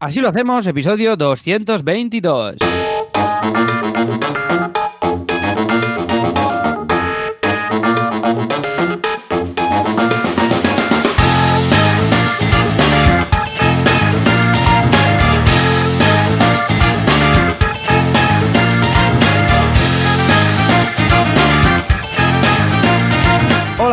[0.00, 2.56] Así lo hacemos, episodio 222.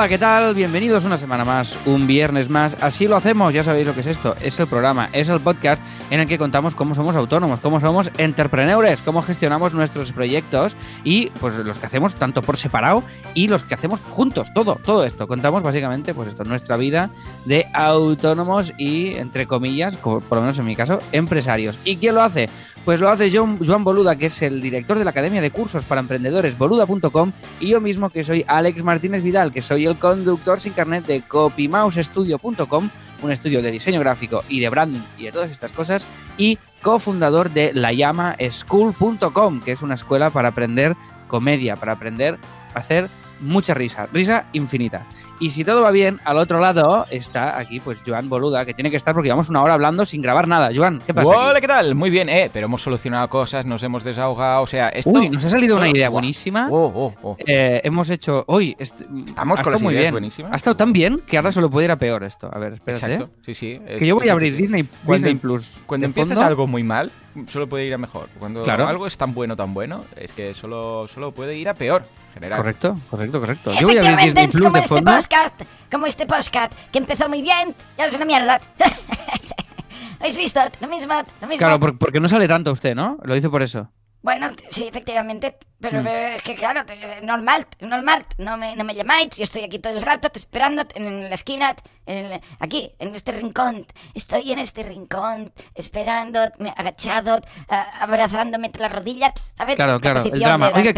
[0.09, 0.55] ¿Qué tal?
[0.55, 2.77] Bienvenidos una semana más, un viernes más.
[2.81, 4.37] Así lo hacemos, ya sabéis lo que es esto.
[4.41, 8.09] Es el programa, es el podcast en el que contamos cómo somos autónomos, cómo somos
[8.17, 13.03] entrepreneurs, cómo gestionamos nuestros proyectos y pues los que hacemos tanto por separado
[13.33, 15.27] y los que hacemos juntos, todo, todo esto.
[15.27, 17.09] Contamos básicamente pues esto, nuestra vida
[17.43, 21.77] de autónomos y, entre comillas, por lo menos en mi caso, empresarios.
[21.83, 22.47] ¿Y quién lo hace?
[22.87, 25.83] Pues lo hace John, Joan Boluda, que es el director de la Academia de Cursos
[25.83, 30.57] para Emprendedores, boluda.com, y yo mismo, que soy Alex Martínez Vidal, que soy el conductor
[30.61, 32.89] sin carnet de copymousestudio.com,
[33.23, 37.49] un estudio de diseño gráfico y de branding y de todas estas cosas, y cofundador
[37.49, 40.95] de layamaschool.com, que es una escuela para aprender
[41.27, 42.39] comedia, para aprender
[42.73, 43.09] a hacer
[43.41, 45.05] mucha risa, risa infinita.
[45.39, 48.89] Y si todo va bien, al otro lado está aquí, pues Joan Boluda, que tiene
[48.89, 50.71] que estar porque llevamos una hora hablando sin grabar nada.
[50.73, 51.27] Joan, ¿qué pasa?
[51.29, 51.93] Hola, ¿qué tal?
[51.93, 55.11] Muy bien, eh, pero hemos solucionado cosas, nos hemos desahogado, o sea, esto...
[55.11, 56.69] Uy, nos ha salido una idea buenísima.
[56.71, 57.37] Oh, oh, oh.
[57.45, 58.45] Eh, hemos hecho.
[58.47, 60.13] Hoy est- Estamos ha con las muy ideas bien.
[60.15, 60.53] buenísimas.
[60.53, 62.49] Ha estado tan bien que ahora solo puede ir a peor esto.
[62.51, 63.05] A ver, espérate.
[63.05, 63.37] Exacto, ¿eh?
[63.45, 63.79] sí, sí.
[63.87, 65.83] es- Que yo voy a abrir Disney, Cuando- Disney Plus.
[65.85, 66.47] Cuando empiezas fondo.
[66.47, 67.11] algo muy mal,
[67.47, 68.27] solo puede ir a mejor.
[68.39, 68.87] Cuando Claro.
[68.87, 72.33] algo es tan bueno, tan bueno, es que solo, solo puede ir a peor, en
[72.33, 72.57] general.
[72.59, 73.71] Correcto, correcto, correcto.
[73.79, 75.11] Yo voy a abrir Disney Plus de este fondo.
[75.27, 75.61] Podcast,
[75.91, 78.61] como este podcast, que empezó muy bien y ahora es una mierda.
[80.19, 80.59] ¿Habéis visto?
[80.81, 81.57] Lo mismo, lo mismo.
[81.59, 83.17] Claro, por- porque no sale tanto usted, ¿no?
[83.23, 83.91] Lo dice por eso.
[84.23, 86.03] Bueno, sí, efectivamente, pero, Mm.
[86.03, 89.63] pero es que claro, es normal, es normal, no me, no me llamáis, yo estoy
[89.63, 91.75] aquí todo el rato te esperando en la esquina,
[92.07, 96.39] en el- aquí, en este rincón, estoy en este rincón, esperando,
[96.75, 99.75] agachado, a- abrazándome entre las rodillas, ¿sabes?
[99.75, 100.71] Claro, La claro, el drama.
[100.73, 100.93] Oiga,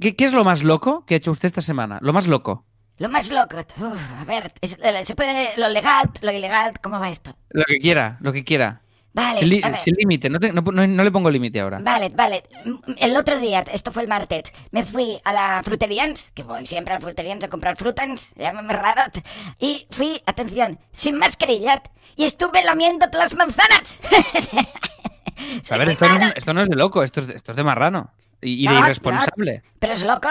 [0.00, 1.98] ¿qué, qué es lo más loco que ha hecho usted esta semana?
[2.02, 2.66] Lo más loco.
[2.98, 6.98] Lo más loco, uf, a ver, es- eh, se puede, lo legal, lo ilegal, ¿cómo
[6.98, 7.36] va esto?
[7.50, 8.82] Lo que quiera, lo que quiera.
[9.14, 9.62] Vale, Sin, li-
[9.98, 11.78] límite, no, no, no- no le pongo límite ahora.
[11.80, 12.44] Vale, vale.
[12.98, 16.92] El otro día, esto fue el martes, me fui a la fruterians, que voy siempre
[16.94, 19.02] a la fruterians a comprar frutas, llámame raro,
[19.58, 21.82] y fui, atención, sin mascarilla,
[22.16, 23.98] y estuve lamiendo las manzanas.
[25.70, 26.32] A ver, esto no, es, malo.
[26.36, 28.10] esto no es de loco, esto es de, esto es de marrano.
[28.40, 29.62] Y, y de irresponsable.
[29.78, 30.28] Pero es loco,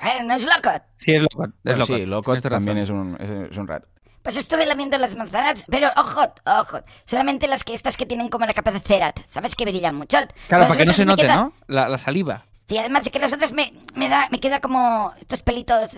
[0.00, 0.70] a ver, no es loco.
[0.96, 1.44] Sí, es loco.
[1.44, 1.96] Es Bueno, loco.
[1.96, 3.86] sí, loco Tienes también es un, es, es un rato.
[4.22, 8.44] Pues estuve lamiendo las manzanas, pero ojo, ojo, solamente las que estas que tienen como
[8.44, 9.54] la capa de cera, ¿sabes?
[9.56, 10.18] Que brillan mucho.
[10.48, 11.52] Claro, Las para que no se note, queda- ¿no?
[11.68, 12.44] La, la saliva.
[12.70, 15.90] Sí, además es que las otras me, me da, me queda como estos pelitos,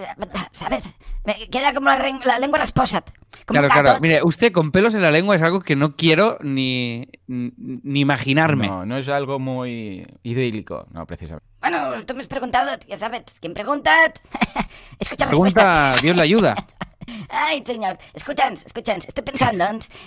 [0.52, 0.84] ¿sabes?
[1.26, 3.04] Me queda como la, ren- la lengua rasposa.
[3.44, 4.00] Como Claro, claro.
[4.00, 8.68] Mire, usted con pelos en la lengua es algo que no quiero ni, ni imaginarme.
[8.68, 11.44] No, no es algo muy idílico, no, precisamente.
[11.60, 13.94] Bueno, tú me has preguntado, ya sabes, ¿quién pregunta?
[14.98, 15.28] Escucha respuestas.
[15.28, 16.54] Pregunta, Dios le ayuda.
[17.28, 19.64] Ay, señor, escuchan, escuchan, estoy pensando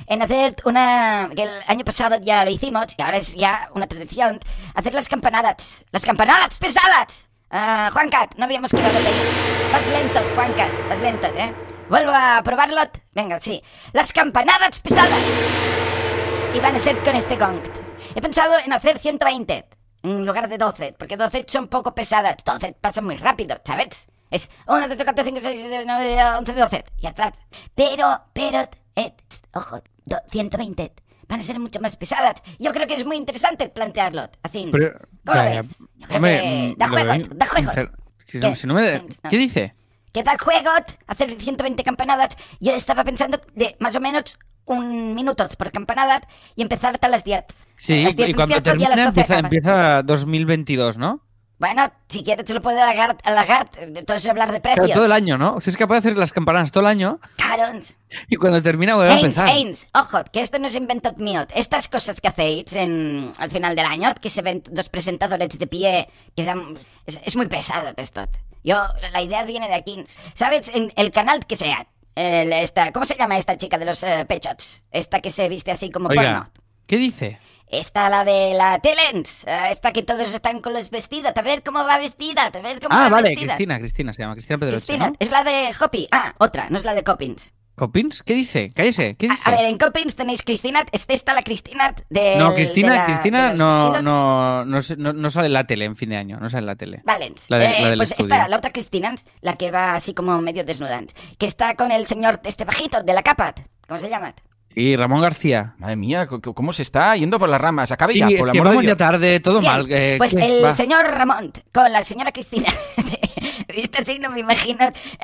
[0.07, 1.29] en hacer una...
[1.35, 4.39] que el año pasado ya lo hicimos y ahora es ya una tradición,
[4.73, 7.29] hacer las campanadas, las campanadas pesadas.
[7.49, 9.69] Ah, Juancat, no habíamos quedado de ahí.
[9.71, 11.53] Vas lento, Juancat, vas lento, ¿eh?
[11.89, 12.81] Vuelvo a probarlo.
[13.13, 13.61] Venga, sí.
[13.93, 15.21] Las campanadas pesadas.
[16.53, 17.61] Y van a ser con este gong.
[18.15, 19.65] He pensado en hacer 120
[20.03, 22.37] en lugar de 12, porque 12 son poco pesadas.
[22.43, 24.07] 12 pasan muy rápido, ¿sabes?
[24.31, 26.85] Es 1, 2, 3, 4, 5, 6, 7, 9, 11, 12.
[26.99, 27.33] Ya está.
[27.75, 29.13] Pero, pero, eh,
[29.53, 30.93] ojo, do- 120
[31.27, 32.35] van a ser mucho más pesadas.
[32.59, 34.69] Yo creo que es muy interesante plantearlo así.
[34.71, 35.77] Pero, ¿Cómo ya, ves?
[35.95, 37.71] Yo creo Hombre, que da juego, veo da juego.
[37.71, 38.39] si ¿Qué?
[38.39, 39.29] no- si no me- No.
[39.29, 39.75] ¿Qué dice?
[40.11, 40.69] ¿Qué tal juego?
[41.07, 42.37] Hacer 120 campanadas.
[42.59, 46.21] Yo estaba pensando de más o menos un minuto por campanada
[46.55, 47.43] y empezar hasta las 10.
[47.75, 49.47] Sí, las 10 y cuando termina las 12 empieza, acaba.
[49.47, 51.21] empieza 2022, ¿no?
[51.57, 54.85] Bueno, si quieres te lo puedo alargar, alargar entonces hablar de precios.
[54.87, 55.55] Claro, todo el año, ¿no?
[55.55, 57.79] Usted es capaz de hacer las campananas todo el año Claro.
[58.29, 59.47] y cuando termina vuelve a empezar.
[59.47, 61.45] Haynes, ojo, que esto no es invento mío.
[61.55, 65.67] Estas cosas que hacéis en, al final del año, que se ven dos presentadores de
[65.67, 68.27] pie, que dan, es, es muy pesado esto.
[68.63, 68.83] Yo,
[69.13, 70.03] la idea viene de aquí.
[70.33, 70.69] ¿Sabes?
[70.73, 71.87] En el canal que sea.
[72.15, 74.83] el- esta, ¿Cómo se llama esta chica de los eh, pechos?
[74.91, 76.21] Esta que se viste así como porno.
[76.21, 76.49] Oiga,
[76.87, 77.39] ¿qué dice?
[77.79, 79.43] Esta, la de la Telens.
[79.47, 81.31] eh, Esta que todos están con los vestidos.
[81.35, 82.43] A ver cómo va vestida.
[82.45, 83.53] A ver cómo Ah, va vale, vestida.
[83.55, 85.15] Cristina, Cristina se llama, Cristina Pedroche, Cristina, ¿no?
[85.19, 86.07] es la de Hopi.
[86.11, 87.53] Ah, otra, no es la de Coppins.
[87.75, 88.23] ¿Copins?
[88.23, 88.71] ¿Qué dice?
[88.73, 89.49] Cállese, ¿qué A, dice?
[89.49, 90.85] a ver, en Coppins tenéis Cristina.
[90.93, 92.37] Esta está la Cristina de.
[92.37, 95.83] no, Cristina, de la- Cristina de no, no, no, no- no sale en la tele
[95.83, 97.01] en fin de año, no sale en la tele.
[97.03, 97.49] Valens.
[97.49, 98.33] La de- Eh, la pues estudio.
[98.33, 101.01] esta, la otra Cristina, la que va así como medio desnuda,
[101.37, 103.53] que está con el señor este bajito de la capa.
[103.89, 104.33] ¿Cómo se llama?
[104.75, 105.73] Y Ramón García.
[105.77, 107.91] Madre mía, cómo se está yendo por las ramas.
[107.91, 109.85] Acabe Sí, ya, es por el que amor de vamos ya tarde, todo Bien, mal.
[109.89, 110.45] eh, pues ¿qué?
[110.57, 110.75] el Va.
[110.75, 112.67] señor Ramón con la señora Cristina.
[113.73, 114.79] Visto así, no me imagino.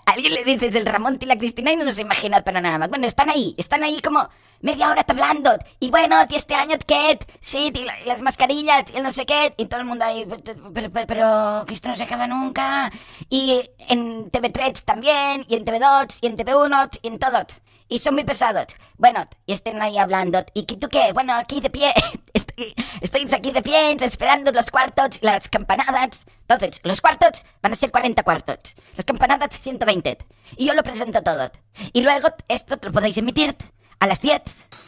[0.05, 2.89] Alguien le dices el Ramón y la Cristina y no nos imagina para nada más.
[2.89, 4.27] Bueno, están ahí, están ahí como
[4.61, 5.51] media hora hablando.
[5.79, 7.17] Y bueno, y este año, ¿qué?
[7.41, 9.53] Sí, y, la- y las mascarillas, y el no sé qué.
[9.57, 10.25] Y todo el mundo ahí,
[10.73, 12.91] pero, pero, pero, que esto no se acaba nunca.
[13.29, 17.45] Y en TV3 también, y en TV2, y en TV1, y en todos.
[17.91, 18.67] Y son muy pesados.
[18.97, 20.45] Bueno, y estén ahí hablando.
[20.53, 21.11] ¿Y tú qué?
[21.11, 21.91] Bueno, aquí de pie.
[22.33, 26.25] Estoy, estoy aquí de pie, esperando los cuartos, las campanadas.
[26.47, 28.59] Entonces, los cuartos van a ser 40 cuartos.
[28.95, 30.17] Las campanadas 120.
[30.55, 31.51] Y yo lo presento todo.
[31.91, 33.57] Y luego esto lo podéis emitir
[33.99, 34.41] a las 10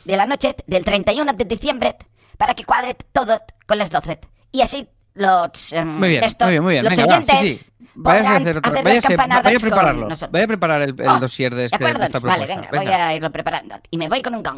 [0.06, 1.98] de la noche del 31 de diciembre
[2.38, 4.22] para que cuadre todo con las 12.
[4.54, 5.74] Y así los...
[5.74, 6.84] em, Muy bien, esto, muy bien, muy bien.
[6.86, 7.66] los Venga, va, sí, sí.
[7.96, 8.72] Váyase a hacer otro.
[8.74, 8.84] hacer
[9.18, 10.08] vaya a prepararlo.
[10.32, 13.32] Vaya a preparar el, el Oh, dossier de, este, ¿De Vale, venga, voy a irlo
[13.32, 13.76] preparando.
[13.92, 14.56] Y me voy con un gong.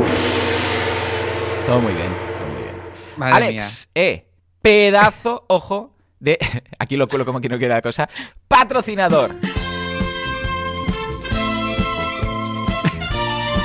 [1.68, 2.08] Todo muy bien,
[2.38, 2.76] todo muy bien.
[3.18, 3.70] Madre Alex, mía.
[3.96, 4.26] eh,
[4.62, 6.38] pedazo, ojo, de...
[6.80, 8.08] Aquí lo cuelo como que no queda la cosa.
[8.48, 9.36] Patrocinador.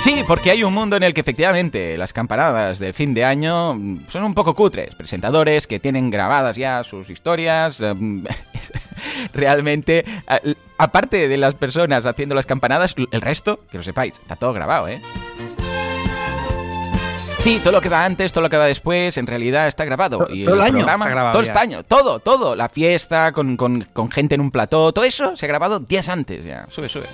[0.02, 3.74] Sí, porque hay un mundo en el que efectivamente las campanadas de fin de año
[3.74, 4.94] mm, son un poco cutres.
[4.94, 7.78] Presentadores que tienen grabadas ya sus historias.
[7.80, 8.24] em,
[8.54, 8.72] es-
[9.34, 10.04] Realmente,
[10.78, 14.88] aparte de las personas haciendo las campanadas, el resto, que lo sepáis, está todo grabado,
[14.88, 15.00] ¿eh?
[17.40, 20.26] Sí, todo lo que va antes, todo lo que va después, en realidad está grabado.
[20.30, 21.48] Y todo el año programa, está grabado todo ya.
[21.52, 22.54] este año, todo, todo.
[22.56, 26.08] La fiesta con, con- con gente en un plató, todo eso se ha grabado días
[26.08, 26.66] antes ya.
[26.70, 27.06] Sube, sube.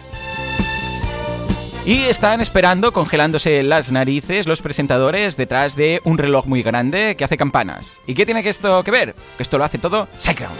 [1.86, 7.24] Y están esperando, congelándose las narices, los presentadores detrás de un reloj muy grande que
[7.24, 7.86] hace campanas.
[8.08, 9.14] ¿Y qué tiene que esto que ver?
[9.36, 10.58] Que esto lo hace todo SiteGround.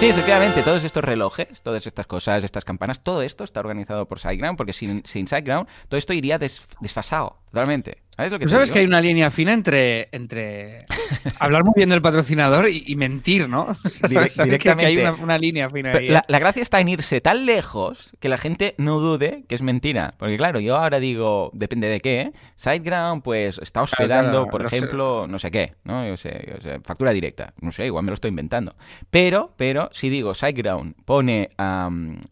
[0.00, 4.18] Sí, efectivamente, todos estos relojes, todas estas cosas, estas campanas, todo esto está organizado por
[4.18, 5.26] SiteGround, porque sin, sin
[5.88, 7.98] todo esto iría des- desfasado, totalmente.
[8.16, 8.74] ¿Sabes lo que Tú sabes digo?
[8.74, 10.84] que hay una línea fina entre, entre
[11.38, 13.62] hablar muy bien del patrocinador y, y mentir, ¿no?
[13.68, 15.00] O sea, Dire- ¿sabes que- que hay directamente.
[15.00, 16.08] una, una línea fina ahí.
[16.08, 16.12] ¿eh?
[16.12, 19.62] la, la gracia está en irse tan lejos que la gente no dude que es
[19.62, 20.14] mentira.
[20.18, 22.32] Porque claro, yo ahora digo, depende de qué, ¿eh?
[22.56, 24.76] SiteGround pues está hospedando, claro, por no sé.
[24.76, 26.06] ejemplo, no sé qué, ¿no?
[26.06, 28.76] Yo sé, yo sé, factura directa, no sé, igual me lo estoy inventando.
[29.10, 31.48] Pero, pero, si digo SiteGround pone,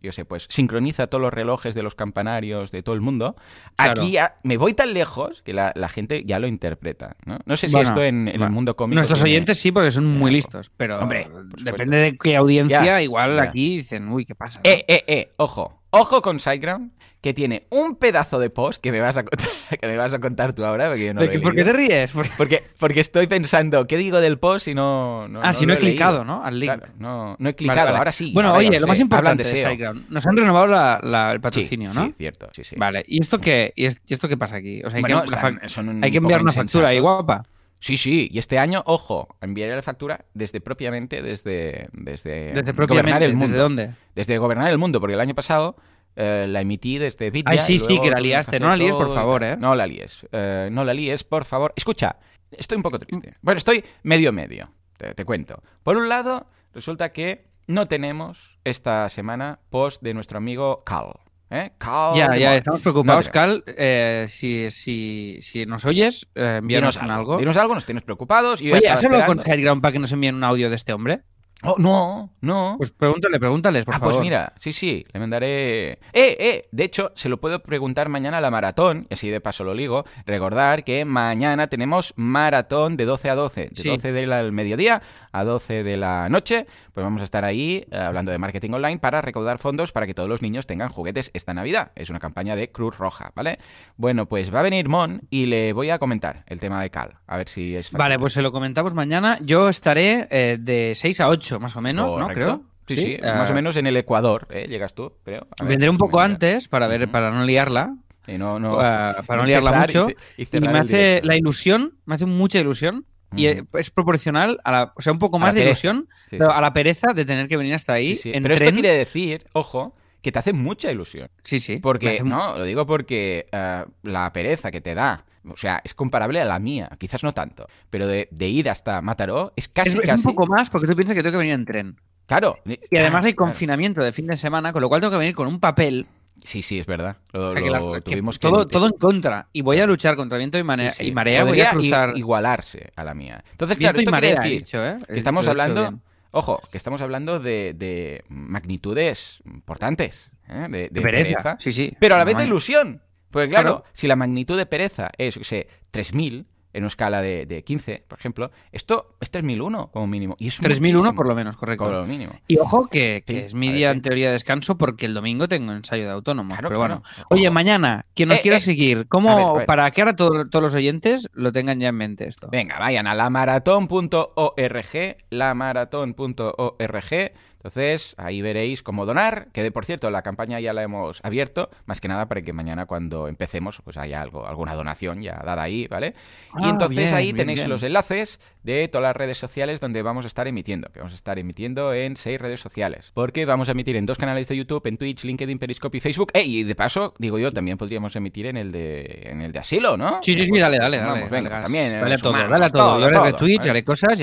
[0.02, 3.34] yo sé, pues sincroniza todos los relojes de los campanarios de todo el mundo,
[3.76, 4.02] Claro.
[4.02, 7.38] aquí me voy tan lejos que la, la gente ya lo interpreta, ¿no?
[7.46, 8.96] No sé si Bueno, esto en, en el mundo cómico...
[8.96, 10.36] Nuestros tiene- oyentes sí, porque son muy algo.
[10.36, 11.26] listos, pero Hombre,
[11.62, 13.42] depende de qué audiencia, Ya, igual ya.
[13.44, 14.60] aquí dicen, uy, ¿qué pasa?
[14.64, 15.79] Eh, eh, eh, ojo.
[15.92, 19.48] Ojo con SiteGround, que tiene un pedazo de post que me vas a contar,
[19.80, 21.54] que me vas a contar tú ahora, porque yo no ¿De lo he qué- ¿Por
[21.56, 22.12] qué te ríes?
[22.36, 25.78] Porque- Porque, estoy pensando, ¿qué digo del post si no, no ah, si no he
[25.78, 26.24] clicado, leído?
[26.24, 26.44] ¿no?
[26.44, 26.72] Al link.
[26.72, 27.98] Claro, no, no he clicado, vale.
[27.98, 28.30] ahora sí.
[28.32, 29.50] Bueno, oye, lo más importante de.
[29.50, 30.08] SiteGround.
[30.10, 32.06] Nos han renovado la- la- el Sí, patrocinio, ¿no?
[32.06, 32.76] Sí, cierto, sí, sí.
[32.78, 34.80] Vale, ¿y esto qué, y es- y esto qué pasa aquí?
[34.84, 37.44] O sea, hay, Bueno, que, están- hay que enviar una factura ahí, guapa.
[37.80, 43.22] Sí, sí, y este año, ojo, enviaré la factura desde propiamente desde desde, Desde gobernar
[43.22, 43.46] el mundo.
[43.46, 43.94] ¿desde dónde?
[44.14, 45.76] Desde gobernar el mundo, porque el año pasado
[46.14, 47.50] eh, la emití desde Vidya.
[47.50, 48.60] Ay, sí, sí, que la liaste.
[48.60, 49.42] No la líes, por favor.
[49.42, 49.56] ¿eh?
[49.56, 50.26] No la líes.
[50.30, 51.72] eh, no la líes, por favor.
[51.74, 52.16] Escucha,
[52.50, 53.36] estoy un poco triste.
[53.40, 55.62] Bueno, estoy medio medio, te, te cuento.
[55.82, 61.12] Por un lado, resulta que no tenemos esta semana post de nuestro amigo Cal.
[61.50, 61.72] ¿Eh?
[61.78, 63.64] Cal Ya, ya, estamos preocupados, No Cal.
[63.66, 67.36] eh, si, si, si nos oyes, eh, envíanos Dinos algo.
[67.38, 68.60] Dinos algo, nos tienes preocupados.
[68.62, 69.40] y Oye, ¿has hablado con.
[69.40, 71.22] SiteGround para que nos envíen un audio de este hombre?
[71.62, 72.76] Oh, no, no.
[72.78, 74.14] Pues pregúntale, pregúntales, por ah, favor.
[74.14, 75.90] pues mira, sí, sí, le mandaré...
[75.90, 76.68] ¡Eh, eh!
[76.72, 79.74] De hecho, se lo puedo preguntar mañana a la maratón, y así de paso lo
[79.74, 80.06] ligo.
[80.24, 83.88] Recordar que mañana tenemos maratón de 12 a 12, de Sí.
[83.90, 85.02] 12 del mediodía
[85.32, 86.66] a 12 de la noche.
[86.92, 90.14] Pues vamos a estar ahí eh, hablando de marketing online para recaudar fondos para que
[90.14, 91.92] todos los niños tengan juguetes esta Navidad.
[91.94, 93.58] Es una campaña de Cruz Roja, ¿vale?
[93.96, 97.18] Bueno, pues va a venir Mon y le voy a comentar el tema de Cal,
[97.26, 99.38] a ver si es Vale, pues se lo comentamos mañana.
[99.42, 102.28] Yo estaré eh, de 6 a 8, más o menos, ¿no?
[102.28, 102.70] Creo.
[102.86, 104.66] Sí, sí, eh, más o menos en el Ecuador, ¿eh?
[104.68, 105.46] Llegas tú, creo.
[105.58, 107.94] A ver, Vendré un poco antes para ver, para no liarla.
[108.26, 110.08] Y no, no, eh, para no liarla mucho.
[110.36, 111.28] y me hace directo.
[111.28, 113.06] la ilusión, me hace mucha ilusión.
[113.34, 114.92] Y eh, es proporcional a la.
[114.96, 115.86] O sea, un poco más de pereza.
[115.88, 116.56] ilusión, Sí, pero sí.
[116.56, 118.16] a la pereza de tener que venir hasta ahí.
[118.16, 118.68] Sí, en Pero tren.
[118.68, 121.28] esto quiere decir, ojo, que te hace mucha ilusión.
[121.44, 121.78] Sí, sí.
[121.78, 125.94] Porque, hace- no, lo digo porque eh, la pereza que te da, o sea, es
[125.94, 129.90] comparable a la mía, quizás no tanto, pero de, de ir hasta Mataró es casi,
[129.90, 130.26] Es, es casi...
[130.26, 131.96] un poco más porque tú piensas que tengo que venir en tren.
[132.26, 132.58] Claro.
[132.64, 135.48] Y además hay confinamiento de fin de semana, con lo cual tengo que venir con
[135.48, 136.06] un papel.
[136.44, 137.16] Sí, sí, es verdad.
[137.32, 138.48] Lo, o sea, que lo la- que tuvimos que...
[138.48, 139.48] todo, todo en contra.
[139.52, 141.06] Y voy a luchar contra viento y, mane- Sí, sí.
[141.08, 141.42] y marea.
[141.44, 142.16] Voy a Podría cruzar.
[142.16, 143.44] igualarse a la mía.
[143.52, 144.96] Entonces, claro, viento y esto quiere marea, decir dicho, ¿eh?
[145.06, 145.98] que estamos Lo hablando...
[146.32, 150.66] Ojo, que estamos hablando de, de magnitudes importantes, ¿eh?
[150.70, 151.02] de, pereza.
[151.42, 151.96] pereza, Sí, sí.
[151.98, 153.02] pero a la vez de ilusión.
[153.30, 153.84] Porque claro, Claro.
[153.94, 158.04] si la magnitud de pereza es, qué sé, 3000 en una escala de, de 15,
[158.06, 160.36] por ejemplo, esto es 3001 como mínimo.
[160.38, 161.84] Y es 3001 muchísimo, por lo menos, correcto.
[161.84, 162.32] Por lo mínimo.
[162.46, 165.48] Y ojo que, que Sí, es mi día en teoría de descanso porque el domingo
[165.48, 166.52] tengo ensayo de autónomos.
[166.54, 167.02] Claro, pero claro.
[167.02, 167.26] bueno.
[167.30, 169.66] Oye, mañana, quien nos Eh, quiera eh, seguir, a ¿cómo, ver, a ver.
[169.66, 172.48] para que ahora todo- todos los oyentes lo tengan ya en mente esto?
[172.50, 177.32] Venga, vayan a lamaratón.org, lamaratón.org.
[177.62, 181.68] Entonces, ahí veréis cómo donar, que de por cierto, la campaña ya la hemos abierto,
[181.84, 185.62] más que nada para que mañana cuando empecemos, pues haya algo, alguna donación ya dada
[185.62, 186.14] ahí, ¿vale?
[186.58, 187.68] y Ah, entonces bien, ahí bien, tenéis bien.
[187.68, 191.16] los enlaces de todas las redes sociales donde vamos a estar emitiendo, que vamos a
[191.16, 194.86] estar emitiendo en seis redes sociales, porque vamos a emitir en dos canales de YouTube,
[194.86, 196.30] en Twitch, LinkedIn, Periscope y Facebook.
[196.32, 196.60] ¡Ey!
[196.60, 199.98] Y de paso, digo yo, también podríamos emitir en el de, en el de asilo,
[199.98, 200.20] ¿no?
[200.22, 201.30] Sí, sí, sí, Pues, dale, dale, vamos, dale.
[201.30, 201.86] venga, dale, también.
[201.92, 202.98] eh, Dale a todo, dale a todo.
[203.00, 204.18] Yo haré todo, retweets, haré cosas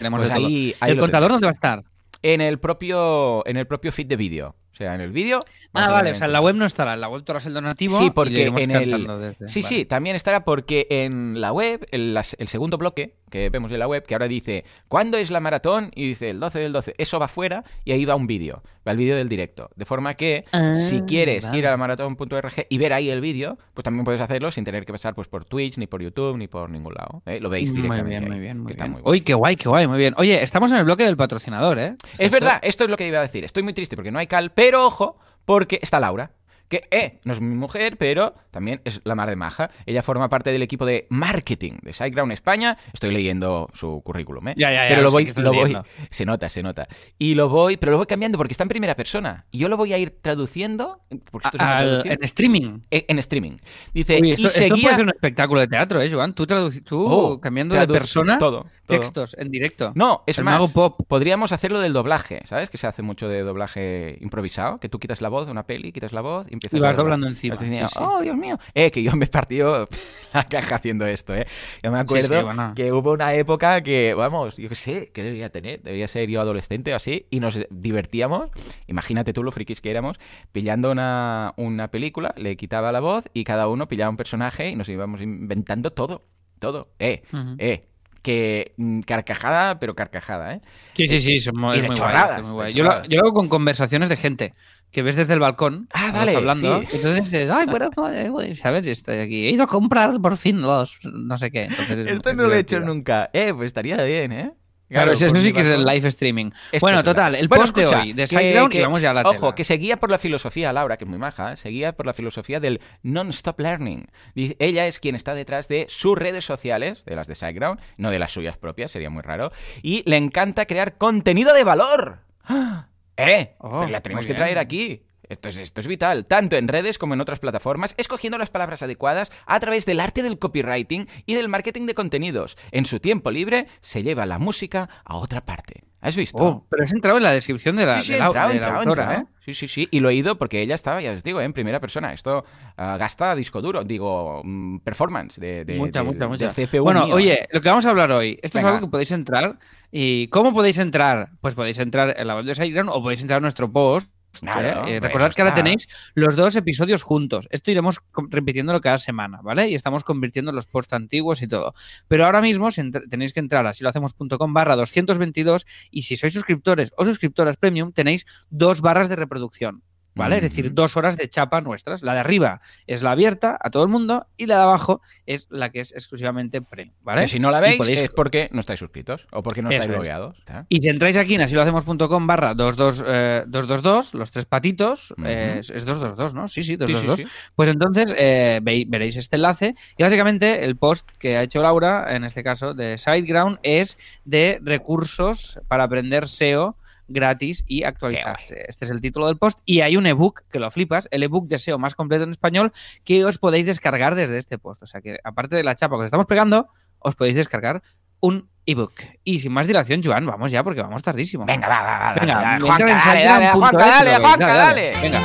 [0.00, 0.46] haremos Pues de todo.
[0.46, 1.82] ahí- ahí ¿El contador dónde va a estar?
[2.22, 4.56] En el propio, en el propio feed de vídeo.
[4.78, 5.40] O sea, en el vídeo.
[5.74, 7.52] Ah, vale, o sea, en la web no estará, en la web tú harás el
[7.54, 8.90] donativo Sí, y porque iremos en el...
[9.06, 9.76] desde- Sí, vale.
[9.76, 13.80] sí, también estará porque en la web, el, las- el segundo bloque que vemos en
[13.80, 15.90] la web, que ahora dice, ¿cuándo es la maratón?
[15.94, 16.94] Y dice, el 12 del 12.
[16.96, 19.68] Eso va fuera y ahí va un vídeo, va el vídeo del directo.
[19.76, 21.58] De forma que, Ah, si quieres vale.
[21.58, 24.86] ir a la maratón.org y ver ahí el vídeo, pues también puedes hacerlo sin tener
[24.86, 27.22] que pasar pues, por Twitch, ni por YouTube, ni por ningún lado.
[27.26, 27.40] ¿eh?
[27.40, 28.90] Lo veis Muy directamente bien, ahí, muy bien, muy bien.
[28.92, 29.00] muy.
[29.04, 30.14] Uy, qué guay, qué guay, muy bien.
[30.16, 31.96] Oye, estamos en el bloque del patrocinador, ¿eh?
[32.18, 33.44] Es verdad, esto es lo que iba a decir.
[33.44, 36.32] Estoy muy triste porque no hay cal, pero ojo, porque está Laura.
[36.68, 39.70] Que, eh, no es mi mujer, pero también es la mar de maja.
[39.86, 42.76] Ella forma parte del equipo de marketing de SiteGround España.
[42.92, 44.54] Estoy leyendo su currículum, ¿eh?
[44.56, 45.76] Ya, ya, ya, Pero lo voy, lo voy,
[46.10, 46.86] se nota, se nota.
[47.18, 49.46] Y lo voy, pero lo voy cambiando porque está en primera persona.
[49.50, 52.80] Y yo lo voy a ir traduciendo, porque esto es una Al- en streaming.
[52.90, 53.56] en, en streaming.
[53.94, 54.82] Dice, Uy, y esto, seguía...
[54.82, 56.34] puede ser un espectáculo de teatro, ¿eh, Joan?
[56.34, 58.70] Tú, tú Oh, cambiando de persona, todo, todo.
[58.86, 59.92] textos en directo.
[59.94, 61.00] No, es El más, mago pop.
[61.08, 62.68] podríamos hacerlo del doblaje, ¿sabes?
[62.70, 65.92] Que se hace mucho de doblaje improvisado, que tú quitas la voz de una peli,
[65.92, 68.04] quitas la voz y empiezas Y vas a doblando encima, Vas diciendo, sí, sí.
[68.04, 68.58] oh, Dios mío.
[68.74, 69.88] Eh, que yo me he partido
[70.34, 71.46] la caja haciendo esto, ¿eh?
[71.82, 72.72] Yo me acuerdo sí, bueno.
[72.74, 75.82] que hubo una época que, vamos, yo qué sé, ¿qué debería tener?
[75.82, 78.50] Debería ser yo adolescente o así, y nos divertíamos,
[78.86, 80.18] imagínate tú lo frikis que éramos,
[80.52, 84.76] pillando una, una película, le quitaba la voz y cada uno pillaba un personaje y
[84.76, 86.22] nos íbamos inventando todo,
[86.58, 86.88] todo.
[86.98, 87.22] Eh,
[87.58, 87.80] eh.
[88.22, 90.60] Que mm, carcajada, pero carcajada, ¿eh?
[90.94, 92.74] Sí, sí, sí, son muy, muy guay, chorradas, es muy de guay.
[92.74, 94.54] Yo, lo, yo lo hago con conversaciones de gente
[94.90, 95.88] que ves desde el balcón.
[95.92, 96.80] Ah, vale, hablando.
[96.82, 96.88] sí.
[96.96, 97.90] Entonces dices, ay, bueno,
[98.42, 98.86] eh, ¿sabes?
[98.86, 99.46] Estoy aquí.
[99.46, 101.64] He ido a comprar por fin los no sé qué.
[101.64, 103.30] Entonces, Esto es no lo he hecho nunca.
[103.32, 104.52] Eh, pues estaría bien, ¿eh?
[104.90, 106.46] Claro, eso, sí que es el live streaming.
[106.72, 109.12] Esto bueno, total, el Bueno, post de hoy, de SiteGround, que- y vamos ya a
[109.12, 109.54] la Ojo, tela.
[109.54, 111.56] que se guía por la filosofía, Laura, que es muy maja, ¿eh?
[111.58, 114.06] se guía por la filosofía del non-stop learning.
[114.34, 118.10] Dice- Ella es quien está detrás de sus redes sociales, de las de SiteGround, no
[118.10, 119.52] de las suyas propias, sería muy raro,
[119.82, 122.20] y le encanta crear contenido de valor.
[122.44, 122.86] ¡Ah!
[123.18, 123.56] ¡Eh!
[123.58, 125.02] Oh, Pero la tenemos que traer aquí.
[125.28, 128.82] Esto es, esto es vital, tanto en redes como en otras plataformas, escogiendo las palabras
[128.82, 132.56] adecuadas a través del arte del copywriting y del marketing de contenidos.
[132.72, 135.84] En su tiempo libre se lleva la música a otra parte.
[136.00, 136.38] ¿Has visto?
[136.40, 138.54] Oh, pero has entrado en la descripción de la, Sí, sí, de la- entrado, de
[138.54, 139.22] la entrado, autora, entrado.
[139.24, 139.26] ¿eh?
[139.44, 139.88] Sí, sí, sí.
[139.90, 141.44] Y lo he ido porque ella estaba, ya os digo, ¿eh?
[141.44, 142.12] en primera persona.
[142.12, 142.44] Esto
[142.76, 146.04] ah, gasta disco duro, digo, mm, performance de, de- mucha.
[146.04, 147.14] CPU bueno, mío.
[147.16, 148.68] oye, lo que vamos a hablar hoy, esto Venga.
[148.70, 149.58] es algo que podéis entrar.
[149.90, 151.30] ¿Y cómo podéis entrar?
[151.40, 154.10] Pues podéis entrar en la web de SiteGround o podéis entrar a nuestro post.
[154.40, 155.00] Claro, ¿eh?
[155.00, 157.48] Recordad que ahora tenéis los dos episodios juntos.
[157.50, 159.68] Esto iremos repitiéndolo cada semana, ¿vale?
[159.68, 161.74] Y estamos convirtiendo los posts antiguos y todo.
[162.06, 166.16] Pero ahora mismo si tenéis que entrar a si lo hacemos.com barra 222 y si
[166.16, 169.82] sois suscriptores o suscriptoras premium tenéis dos barras de reproducción.
[170.18, 170.36] ¿Vale?
[170.36, 172.02] Es decir, dos horas de chapa nuestras.
[172.02, 175.46] La de arriba es la abierta a todo el mundo y la de abajo es
[175.50, 177.22] la que es exclusivamente premium, ¿vale?
[177.22, 179.76] Que si no la veis podéis- es porque no estáis suscritos o porque no Eso
[179.78, 179.96] estáis es.
[179.96, 180.36] logueados.
[180.68, 185.22] Y si entráis aquí en asilohacemos.com barra 22, eh, 222, los tres patitos, Ujú.
[185.26, 186.48] eh, es es 222, ¿no?
[186.48, 187.16] Sí, sí, Sí, 222.
[187.18, 187.50] sí, sí.
[187.54, 192.24] Pues entonces eh, veréis este enlace y básicamente el post que ha hecho Laura, en
[192.24, 196.76] este caso de SiteGround, es de recursos para aprender SEO
[197.08, 198.64] gratis y actualizarse.
[198.68, 201.48] Este es el título del post y hay un ebook que lo flipas, el ebook
[201.48, 202.72] de SEO más completo en español
[203.04, 204.82] que os podéis descargar desde este post.
[204.82, 207.82] O sea que aparte de la chapa que os estamos pegando, os podéis descargar
[208.20, 208.92] un ebook.
[209.24, 211.44] Y sin más dilación, Joan, vamos ya porque vamos tardísimo.
[211.46, 212.14] Venga, va, va, va.
[212.14, 214.20] Venga, dale, Juanca, dale, Juanca.
[214.20, 214.92] Juanca, dale.
[215.02, 215.20] Venga.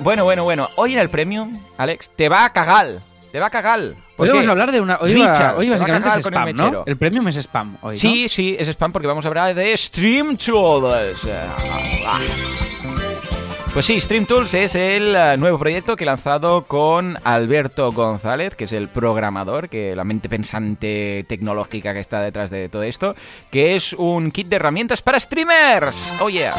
[0.00, 0.68] Bueno, bueno, bueno.
[0.76, 3.13] Hoy en el Premium, Alex, te va a cagar.
[3.34, 3.80] Te va a cagar.
[4.14, 4.96] ¿Por Hoy vamos a hablar de una.
[5.00, 6.44] Hoy, Richard, va- hoy básicamente es con el ¿no?
[6.46, 6.84] mechero.
[6.86, 7.96] El premium es spam hoy.
[7.96, 8.00] ¿no?
[8.00, 11.28] Sí, sí, es spam porque vamos a hablar de Stream Tools.
[13.72, 18.54] Pues sí, Stream Tools es el eh, nuevo proyecto que he lanzado con Alberto González,
[18.54, 23.16] que es el programador, que la mente pensante tecnológica que está detrás de todo esto,
[23.50, 25.96] que es un kit de herramientas para streamers.
[26.20, 26.54] Oh yeah.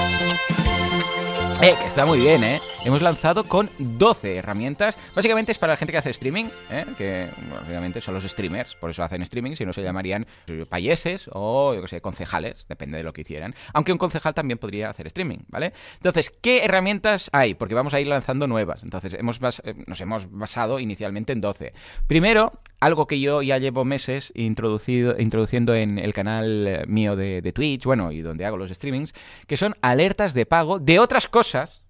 [1.62, 2.59] Eh, que está muy bien, ¿eh?
[2.83, 4.97] Hemos lanzado con 12 herramientas.
[5.15, 6.85] Básicamente es para la gente que hace streaming, ¿eh?
[6.97, 7.27] Que
[7.65, 10.27] obviamente son los streamers, por eso hacen streaming, si no se llamarían
[10.67, 13.55] payeses o, yo qué sé, concejales, depende de lo que hicieran.
[13.74, 15.71] Aunque un concejal también podría hacer streaming, ¿vale?
[15.95, 17.53] Entonces, ¿qué herramientas hay?
[17.53, 18.83] Porque vamos a ir lanzando nuevas.
[18.83, 21.74] Entonces, hemos eh, nos hemos basado inicialmente en 12.
[22.05, 27.41] Primero, algo que yo ya llevo meses introducido, introduciendo en el canal eh, mío de,
[27.41, 29.13] de Twitch, bueno, y donde hago los streamings,
[29.47, 31.45] que son alertas de pago de otras cosas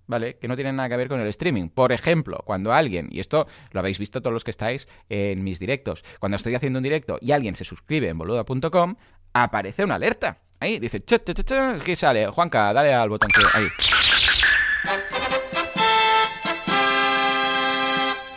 [0.07, 0.37] ¿vale?
[0.37, 1.69] Que no tienen nada que ver con el streaming.
[1.69, 5.59] Por ejemplo, cuando alguien, y esto lo habéis visto todos los que estáis en mis
[5.59, 8.95] directos, cuando estoy haciendo un directo y alguien se suscribe en boluda.com,
[9.33, 10.39] aparece una alerta.
[10.59, 12.27] Ahí dice, ¿qué sale?
[12.27, 13.67] Juanca, dale al botón que ahí.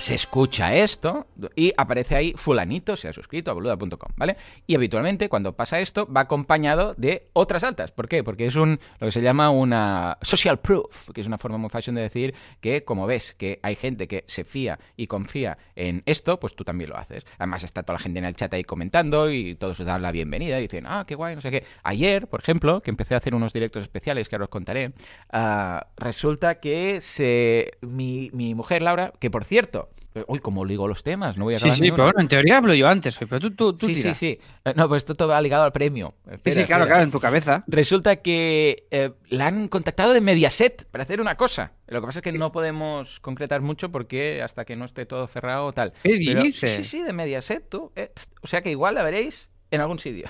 [0.09, 4.39] Se escucha esto y aparece ahí fulanito se ha suscrito a boluda.com, ¿vale?
[4.67, 7.93] Y habitualmente cuando pasa esto va acompañado de otras altas.
[7.93, 8.25] ¿Por qué?
[8.25, 11.69] Porque es un lo que se llama una social proof, que es una forma muy
[11.69, 16.03] fashion de decir que como ves que hay gente que se fía y confía en
[16.07, 17.27] esto, pues tú también lo haces.
[17.37, 20.59] Además está toda la gente en el chat ahí comentando y todos dan la bienvenida
[20.59, 21.65] y dicen, ah, qué guay, no sé qué.
[21.83, 24.93] Ayer, por ejemplo, que empecé a hacer unos directos especiales que ahora os contaré,
[25.35, 29.91] uh, resulta que se mi, mi mujer Laura, que por cierto,
[30.27, 32.75] Uy, como ligo los temas, no voy a Sí, sí, pero bueno, en teoría hablo
[32.75, 34.39] yo antes, pero tú, tú, tú Sí, sí, sí.
[34.75, 36.15] No, pues esto todo va ligado al premio.
[36.45, 37.65] sí, sí, claro, claro, en tu cabeza.
[37.67, 41.73] Resulta que eh, la han contactado de Mediaset para hacer una cosa.
[41.87, 45.27] Lo que pasa es que no podemos concretar mucho porque hasta que no esté todo
[45.27, 45.93] cerrado o tal.
[46.03, 46.77] ¿Qué dices?
[46.79, 47.93] Sí, sí, de Mediaset, tú.
[47.95, 48.13] Eh,
[48.43, 50.29] o sea que igual la veréis en algún sitio.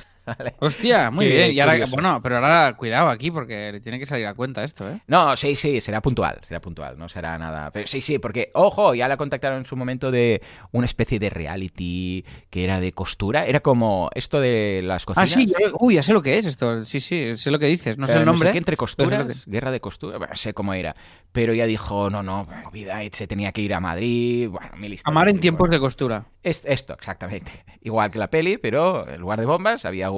[0.61, 1.53] Hostia, muy bien.
[1.53, 4.89] Y ahora, bueno, pero ahora cuidado aquí porque le tiene que salir a cuenta esto,
[4.89, 5.01] ¿eh?
[5.07, 7.71] No, sí, sí, será puntual, será puntual, no será nada.
[7.71, 10.43] Pero sí, sí, porque, ojo, ya la contactaron en su momento de
[10.73, 13.47] una especie de reality que era de costura.
[13.47, 15.33] Era como esto de las cocinas.
[15.33, 16.85] Ah, sí, uy, ya sé lo que es esto.
[16.85, 17.99] Sí, sí, sé lo que dices.
[17.99, 18.49] No sé el nombre.
[18.49, 20.95] No sé entre costuras, guerra de costura, bueno, sé cómo era.
[21.33, 24.49] Pero ya dijo, no, no, vida, se tenía que ir a Madrid.
[24.49, 26.27] Bueno, mil Amar en tiempos de costura.
[26.43, 27.51] Es, esto, exactamente.
[27.83, 30.09] Igual que la peli, pero en lugar de bombas había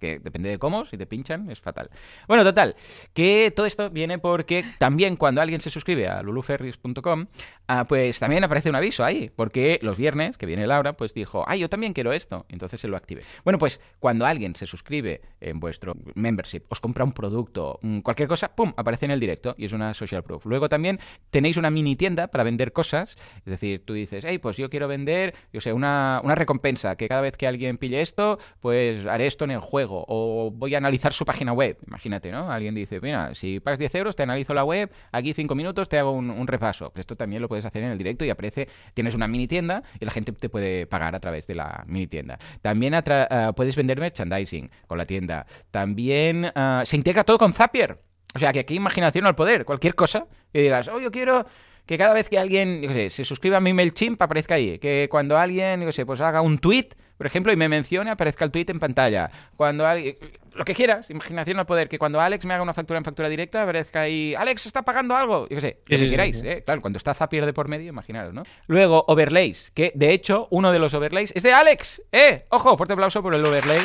[0.00, 1.90] que depende de cómo, si te pinchan es fatal.
[2.28, 2.76] Bueno, total,
[3.12, 7.26] que todo esto viene porque también cuando alguien se suscribe a luluferris.com,
[7.68, 11.44] ah, pues también aparece un aviso ahí, porque los viernes, que viene Laura, pues dijo,
[11.46, 13.22] ay, yo también quiero esto, entonces se lo active.
[13.44, 18.28] Bueno, pues cuando alguien se suscribe en vuestro membership, os compra un producto, mm, cualquier
[18.28, 20.46] cosa, ¡pum!, aparece en el directo y es una social proof.
[20.46, 20.98] Luego también
[21.30, 24.88] tenéis una mini tienda para vender cosas, es decir, tú dices, hey, pues yo quiero
[24.88, 29.26] vender, yo sé, una, una recompensa, que cada vez que alguien pille esto, pues haré
[29.26, 31.78] esto en el juego o voy a analizar su página web.
[31.86, 32.50] Imagínate, ¿no?
[32.50, 35.98] Alguien dice, mira, si pagas 10 euros, te analizo la web, aquí 5 minutos te
[35.98, 36.90] hago un, repaso.
[36.90, 39.82] Pues esto también lo puedes hacer en el directo y aparece, tienes una mini tienda
[39.98, 42.38] y la gente te puede pagar a través de la mini tienda.
[42.62, 45.46] También uh, puedes vender merchandising con la tienda.
[45.70, 47.98] También uh, se integra todo con Zapier.
[48.34, 49.64] O sea, que aquí imaginación al poder.
[49.64, 51.46] Cualquier cosa que digas, oh, yo quiero
[51.90, 54.78] que cada vez que alguien, yo sé, se suscriba a mi MailChimp aparezca ahí.
[54.78, 58.46] Que cuando alguien, yo sé, pues haga un tweet por ejemplo, y me mencione, aparezca
[58.46, 59.30] el tweet en pantalla.
[59.54, 60.16] Cuando alguien,
[60.54, 63.28] lo que quieras, imaginación al poder, que cuando Alex me haga una factura en factura
[63.28, 66.62] directa, aparezca ahí, Alex está pagando algo, yo qué sé, lo que queráis, ¿eh?
[66.64, 68.44] Claro, cuando está Zapier de por medio, imaginaros, ¿no?
[68.68, 72.46] Luego, overlays, que de hecho, uno de los overlays es de Alex, ¿eh?
[72.48, 73.82] Ojo, fuerte aplauso por el overlay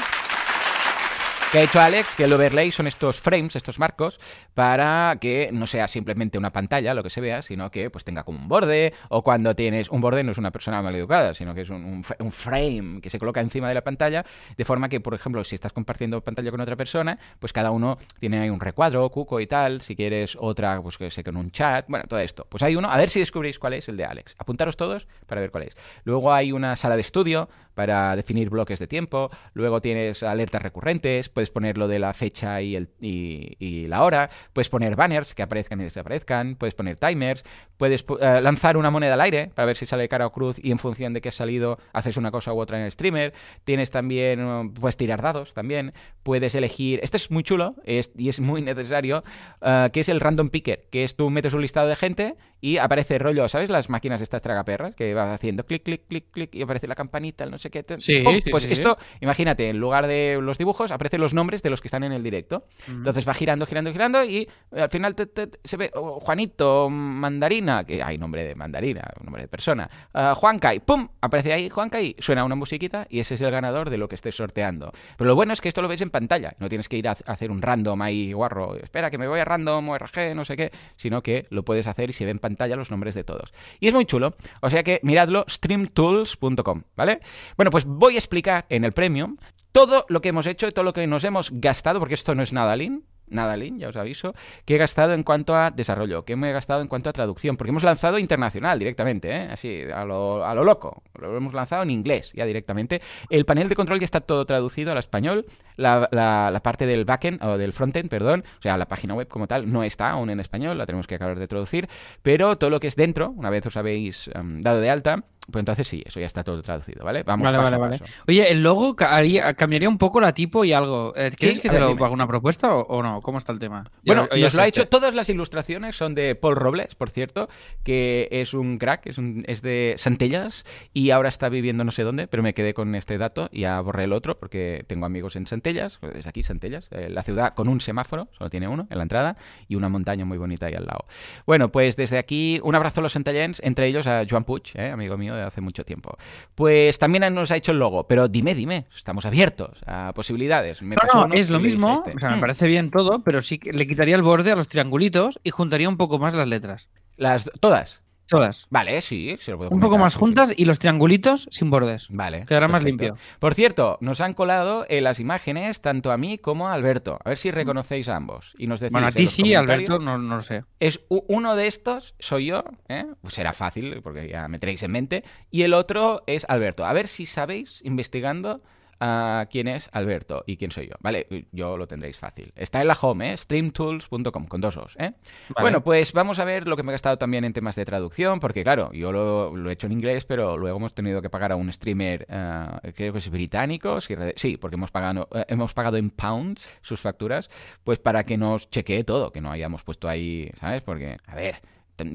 [1.55, 4.19] que ha hecho Alex, que el overlay son estos frames, estos marcos,
[4.55, 8.25] para que no sea simplemente una pantalla lo que se vea, sino que pues tenga
[8.25, 11.55] como un borde, o cuando tienes un borde no es una persona mal educada, sino
[11.55, 14.25] que es un, frame que se coloca encima de la pantalla,
[14.57, 17.99] de forma que, por ejemplo, si estás compartiendo pantalla con otra persona, pues cada uno
[18.19, 21.51] tiene ahí un recuadro, cuco y tal, si quieres otra, pues que sé, con un
[21.51, 22.45] chat, bueno, todo esto.
[22.49, 24.35] Pues hay uno, a ver si descubrís cuál es el de Alex.
[24.39, 25.77] Apuntaros todos para ver cuál es.
[26.03, 31.29] Luego hay una sala de estudio para definir bloques de tiempo, luego tienes alertas recurrentes,
[31.29, 35.43] puedes poner lo de la fecha y, el, y, la hora, puedes poner banners que
[35.43, 37.43] aparezcan y desaparezcan, puedes poner timers,
[37.77, 40.71] puedes eh, lanzar una moneda al aire para ver si sale cara o cruz y
[40.71, 43.91] en función de qué ha salido haces una cosa u otra en el streamer, tienes
[43.91, 48.61] también, uh, puedes tirar dados también, puedes elegir, este es muy chulo y es muy
[48.61, 49.23] necesario,
[49.61, 52.77] uh, que es el random picker, que es tú metes un listado de gente y
[52.77, 53.69] aparece rollo, ¿sabes?
[53.69, 57.45] Las máquinas estas tragaperras que vas haciendo clic, clic, clic, clic y aparece la campanita,
[57.45, 57.85] no sé qué.
[57.99, 61.87] Sí, pues esto, imagínate, en lugar de los dibujos aparecen los nombres de los que
[61.87, 62.65] están en el directo.
[62.87, 65.15] Entonces va girando, girando, girando y al final
[65.63, 70.73] se ve oh, Juanito, Mandarina, que hay nombre de Mandarina, nombre de persona, uh, Juanca
[70.73, 71.07] y ¡pum!
[71.21, 74.15] Aparece ahí Juanca y suena una musiquita y ese es el ganador de lo que
[74.15, 74.91] estés sorteando.
[75.17, 77.11] Pero lo bueno es que esto lo ves en pantalla, no tienes que ir a
[77.11, 80.55] hacer un random ahí guarro, espera que me voy a random o RG, no sé
[80.55, 83.53] qué, sino que lo puedes hacer y se ve en pantalla los nombres de todos.
[83.79, 87.19] Y es muy chulo, o sea que miradlo, streamtools.com, ¿vale?
[87.57, 89.37] Bueno, pues voy a explicar en el premium
[89.75, 92.53] todo lo que hemos hecho todo lo que nos hemos gastado, porque esto no es
[92.53, 94.33] nada lean, nada lean, ya os aviso,
[94.63, 97.57] que he gastado en cuanto a desarrollo, que me he gastado en cuanto a traducción,
[97.57, 99.49] porque hemos lanzado internacional directamente, ¿eh?
[99.51, 103.01] así, a lo, a lo loco, lo hemos lanzado en inglés ya directamente.
[103.29, 107.03] El panel de control ya está todo traducido al español, la, la, la parte del
[107.03, 110.29] backend, o del frontend, perdón, o sea, la página web como tal no está aún
[110.29, 111.89] en español, la tenemos que acabar de traducir,
[112.21, 115.61] pero todo lo que es dentro, una vez os habéis em, dado de alta, pues
[115.61, 117.23] entonces sí, eso ya está todo traducido, ¿vale?
[117.23, 117.99] Vamos Vale, paso vale, a vale.
[117.99, 118.11] paso.
[118.27, 121.13] Oye, el logo haría- cambiaría un poco la tipo y algo.
[121.15, 122.03] Eh, ¿Quieres Sí, que te ver, lo dime.
[122.05, 123.21] haga una propuesta o, o no?
[123.21, 123.83] ¿Cómo está el tema?
[124.05, 127.49] Bueno, ya nos lo ha hecho, todas las ilustraciones son de Paul Robles, por cierto,
[127.83, 132.03] que es un crack, es, un, es de Santellas y ahora está viviendo no sé
[132.03, 135.35] dónde, pero me quedé con este dato y ya borré el otro porque tengo amigos
[135.35, 138.87] en Santellas, pues desde aquí Santellas, eh, la ciudad con un semáforo, solo tiene uno
[138.89, 141.05] en la entrada y una montaña muy bonita ahí al lado.
[141.45, 144.89] Bueno, pues desde aquí un abrazo a los santellenses, entre ellos a Joan Puig, eh,
[144.91, 146.17] amigo mío de hace mucho tiempo.
[146.55, 150.81] Pues también nos ha hecho el logo, pero dime, dime, estamos abiertos a posibilidades.
[150.81, 152.03] Me No, no, es lo mismo.
[152.05, 152.17] este.
[152.17, 152.41] O sea, me Hmm.
[152.41, 155.89] parece bien todo, pero sí que le quitaría el borde a los triangulitos y juntaría
[155.89, 156.89] un poco más las letras.
[157.17, 158.01] Las, todas.
[158.27, 158.67] Todas.
[158.69, 162.07] Vale, sí, se lo puedo Un poco más juntas y los triangulitos sin bordes.
[162.09, 162.45] Vale.
[162.45, 163.03] Quedará más perfecto.
[163.05, 163.23] limpio.
[163.39, 167.19] Por cierto, nos han colado en las imágenes tanto a mí como a Alberto.
[167.23, 168.53] A ver si reconocéis a ambos.
[168.57, 169.53] Y nos decís Bueno, a ti sí.
[169.53, 170.63] Alberto, no, no lo sé.
[170.79, 173.05] Es uno de estos, soy yo, ¿eh?
[173.21, 175.23] Pues será fácil, porque ya me tenéis en mente.
[175.51, 176.85] Y el otro es Alberto.
[176.85, 178.61] A ver si sabéis, investigando,
[178.99, 180.95] a quién es Alberto y quién soy yo.
[180.99, 182.51] Vale, yo lo tendréis fácil.
[182.55, 183.37] Está en la home, ¿eh?
[183.37, 185.13] streamtools.com, con dos os, ¿eh?
[185.59, 188.39] Bueno, pues vamos a ver lo que me he gastado también en temas de traducción,
[188.39, 191.51] porque claro, yo lo, lo he hecho en inglés, pero luego hemos tenido que pagar
[191.51, 195.45] a un streamer, eh, creo que es británico, sí, re- sí, porque hemos pagado, eh,
[195.49, 197.49] hemos pagado en pounds sus facturas,
[197.83, 200.83] pues para que nos chequee todo, que no hayamos puesto ahí, ¿sabes?
[200.83, 201.61] Porque, a ver,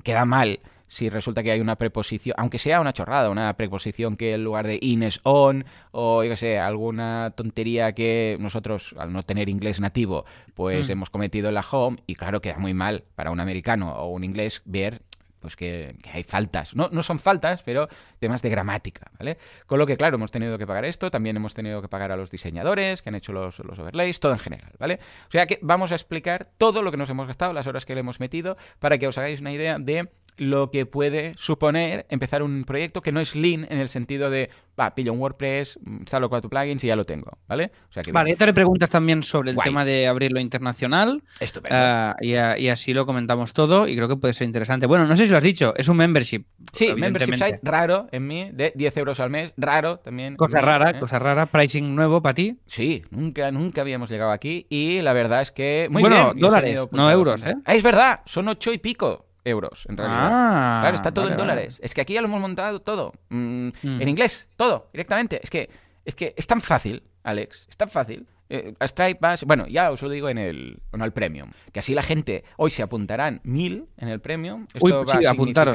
[0.03, 4.35] queda mal si resulta que hay una preposición, aunque sea una chorrada, una preposición que
[4.35, 9.13] en lugar de in es on, o yo qué sé, alguna tontería que nosotros, al
[9.13, 10.25] no tener inglés nativo,
[10.55, 10.93] pues Mm.
[10.93, 14.25] hemos cometido en la home, y claro, queda muy mal para un americano o un
[14.25, 15.03] inglés ver
[15.39, 16.77] pues que, que hay faltas.
[16.77, 19.39] No, no son faltas, pero temas de gramática, ¿vale?
[19.67, 22.17] Con lo que, claro, hemos tenido que pagar esto, también hemos tenido que pagar a
[22.17, 24.99] los diseñadores que han hecho los, los overlays, todo en general, ¿vale?
[25.29, 27.95] O sea que vamos a explicar todo lo que nos hemos gastado, las horas que
[27.95, 32.43] le hemos metido, para que os hagáis una idea de lo que puede suponer empezar
[32.43, 34.49] un proyecto que no es lean en el sentido de,
[34.79, 37.71] va, pillo un WordPress, instalo cuatro plugins y ya lo tengo, ¿vale?
[37.91, 39.69] O sea que Vale, ya te haré preguntas también sobre el Guay.
[39.69, 41.23] tema de abrirlo internacional.
[41.41, 41.77] estupendo.
[41.79, 44.87] ah, y, a- y así lo comentamos todo y creo que puede ser interesante.
[44.87, 46.45] Bueno, no sé si lo has dicho, es un membership.
[46.73, 50.37] sí, membership site raro en mí, de 10 euros al mes, raro también.
[50.37, 51.01] Cosa rara, ¿eh?
[51.01, 52.57] cosa rara, pricing nuevo para ti.
[52.67, 55.89] Sí, nunca, nunca habíamos llegado aquí y la verdad es que...
[55.91, 57.45] Muy Bueno, bien, dólares, no euros.
[57.45, 57.57] ¿eh?
[57.67, 60.29] Ah, es verdad, son ocho y pico euros en realidad.
[60.31, 61.53] Ah, claro, está todo vale, en vale.
[61.53, 61.81] dólares.
[61.83, 63.13] Es que aquí ya lo hemos montado todo.
[63.29, 64.01] Mm, Mm.
[64.03, 65.41] En inglés, todo, directamente.
[65.43, 65.71] Es que,
[66.05, 68.27] es que es tan fácil, Alex, es tan fácil.
[68.53, 69.21] Eh, Stripe.
[69.47, 71.53] Bueno, ya os lo digo en el, en el Premium.
[71.73, 74.67] Que así la gente hoy se apuntarán mil en el Premium.
[74.75, 75.73] Esto Uy, va sí, a apuntaros.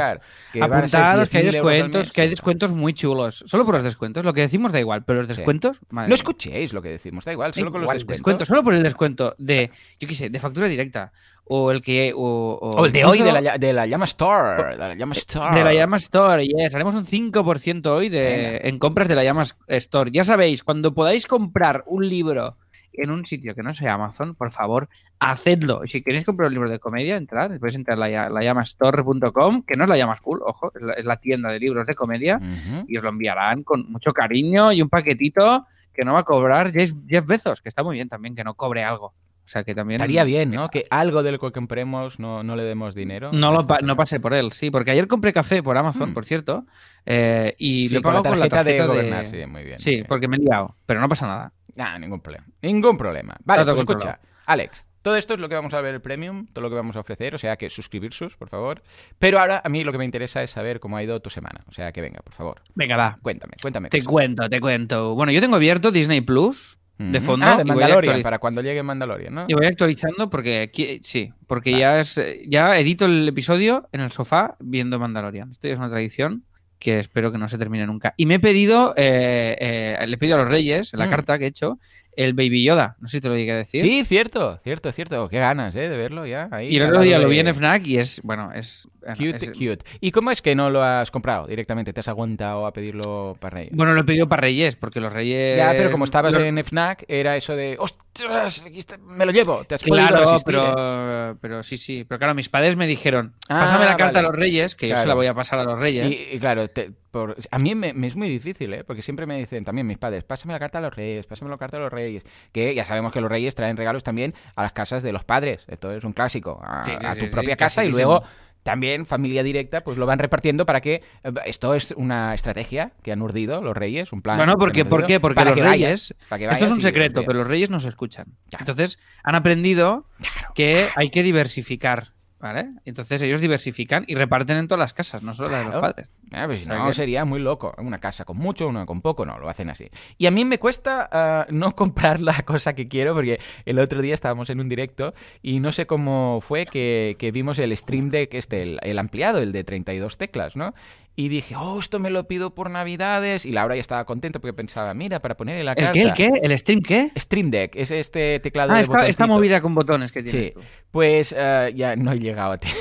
[0.51, 2.93] que van a ser Apuntados, que hay 10.000 euros al descuentos, que hay descuentos muy
[2.93, 3.45] chulos.
[3.47, 4.25] Solo por los descuentos.
[4.25, 5.35] Lo que decimos da igual, pero los Sí.
[5.37, 5.77] descuentos.
[5.89, 6.15] madre No mía.
[6.15, 8.17] escuchéis lo que decimos, da igual, solo con los descuentos.
[8.17, 11.13] descuento, solo por el descuento de, yo qué sé, de factura directa.
[11.47, 12.11] O el que.
[12.15, 14.71] O, O el de hoy de la, de la Llama Store.
[14.71, 15.55] De la Llama Store.
[15.55, 16.73] de la Llama Store, yes.
[16.73, 20.09] Haremos un 5% hoy de, en compras de la Llama Store.
[20.11, 22.57] Ya sabéis, cuando podáis comprar un libro
[22.93, 24.87] en un sitio que no sea Amazon, por favor,
[25.19, 25.83] hacedlo.
[25.83, 27.51] Y si queréis comprar un libro de comedia, entrad.
[27.59, 30.93] Podéis entrar a la, la llamastore.com, que no es la llama school, ojo, es la,
[30.93, 32.39] es la tienda de libros de comedia.
[32.87, 36.71] Y os lo enviarán con mucho cariño y un paquetito que no va a cobrar
[36.71, 39.13] Jeff Bezos, que está muy bien también que no cobre algo.
[39.45, 39.97] O sea, que también...
[40.01, 40.69] Estaría bien, ¿no?
[40.69, 43.29] Que algo de lo que compremos no, no le demos dinero.
[43.31, 46.13] No, lo pa- no pasé por él, sí, porque ayer compré café por Amazon, Mm.
[46.15, 46.65] por cierto,
[47.05, 48.87] eh, y Sí, lo he con la pagado con la tarjeta de de...
[48.87, 50.05] gobernar, sí, muy bien, Sí, bien.
[50.09, 51.53] porque me he liado, pero no pasa nada.
[51.75, 52.45] Nah, ningún problema.
[52.61, 53.35] Ningún problema.
[53.43, 54.19] Vale, pues escucha.
[54.47, 56.95] Alex, todo esto es lo que vamos a ver el Premium, todo lo que vamos
[56.95, 58.81] a ofrecer, o sea que suscribirse, por favor.
[59.19, 61.61] Pero ahora a mí lo que me interesa es saber cómo ha ido tu semana.
[61.67, 62.61] O sea que venga, por favor.
[62.73, 63.19] Venga, va.
[63.21, 63.89] Cuéntame, cuéntame.
[63.89, 65.13] Te cuento, te cuento.
[65.13, 68.81] Bueno, yo tengo abierto Disney Plus de fondo Ah, de Mandalorian, actualiz- para cuando llegue
[68.83, 69.45] Mandalorian, ¿no?
[69.47, 71.81] Y voy actualizando porque qui- sí, porque Vale.
[71.81, 75.51] ya es ya edito el episodio en el sofá viendo Mandalorian.
[75.51, 76.43] Esto ya es una tradición
[76.79, 78.13] que espero que no se termine nunca.
[78.17, 81.09] Y me he pedido, eh, eh, le he pedido a los Reyes, en la Mm.
[81.09, 81.79] carta que he hecho,
[82.17, 82.95] el Baby Yoda.
[82.99, 83.81] No sé si te lo llegué a decir.
[83.81, 85.29] Sí, cierto, cierto, cierto.
[85.29, 85.89] Qué ganas, ¿eh?
[85.89, 86.47] De verlo ya.
[86.51, 88.87] Ahí, Y el otro día de- lo vi en FNAC y es, bueno, es...
[89.17, 89.85] Cute, es- cute.
[90.01, 91.93] ¿Y cómo es que no lo has comprado directamente?
[91.93, 93.71] ¿Te has aguantado a pedirlo para Reyes?
[93.75, 95.57] Bueno, lo he pedido para Reyes, porque los Reyes...
[95.57, 98.65] Ya, pero como estabas en FNAC, era eso de, ostras,
[99.05, 99.63] me lo llevo.
[99.65, 100.43] Te has Claro, resistir, ¿eh?
[100.45, 102.03] pero, pero sí, sí.
[102.07, 104.27] Pero claro, mis padres me dijeron, Ah, pásame la carta vale.
[104.27, 106.07] a los Reyes, que yo se la voy a pasar a los Reyes.
[106.11, 108.83] Y, y claro, te- por- a mí me, me es muy difícil, ¿eh?
[108.83, 111.57] Porque siempre me dicen también mis padres, pásame la carta a los reyes, pásame la
[111.57, 112.23] carta a los reyes.
[112.51, 115.63] Que ya sabemos que los reyes traen regalos también a las casas de los padres.
[115.69, 116.59] Esto es un clásico.
[116.61, 118.21] A, Sí, sí, a sí, tu sí, propia casa y luego
[118.63, 120.95] también familia directa, pues lo van repartiendo para que...
[121.23, 124.37] eh, Esto es una estrategia que han urdido los reyes, un plan...
[124.37, 125.19] Bueno, que porque, ¿por qué?
[125.19, 126.15] Porque para los vayas, reyes...
[126.27, 128.25] para esto es un secreto, pero los reyes nos escuchan.
[128.49, 128.63] Claro.
[128.63, 130.53] Entonces, han aprendido Claro.
[130.55, 132.14] que hay que diversificar,
[132.45, 132.67] ¿vale?
[132.85, 136.11] Entonces ellos diversifican y reparten en todas las casas, no solo las de los padres.
[136.45, 137.73] Pues si no, que- sería muy loco.
[137.79, 139.89] Una casa con mucho, una con poco, no, lo hacen así.
[140.19, 143.99] Y a mí me cuesta ah, no comprar la cosa que quiero, porque el otro
[144.03, 148.09] día estábamos en un directo y no sé cómo fue que, que vimos el Stream
[148.09, 150.75] Deck, este, el, el ampliado, el de 32 teclas, ¿no?
[151.17, 153.45] Y dije, oh, esto me lo pido por Navidades.
[153.45, 155.91] Y Laura ya estaba contenta porque pensaba, mira, para poner en la ¿El carta.
[155.93, 156.01] qué?
[156.01, 156.31] ¿El qué?
[156.43, 157.09] ¿El stream qué?
[157.17, 160.51] Stream Deck, es este teclado Ah, de esta, esta movida con botones que tienes Sí,
[160.53, 160.61] tú.
[160.91, 162.67] pues eh, ya no he llegado a ti.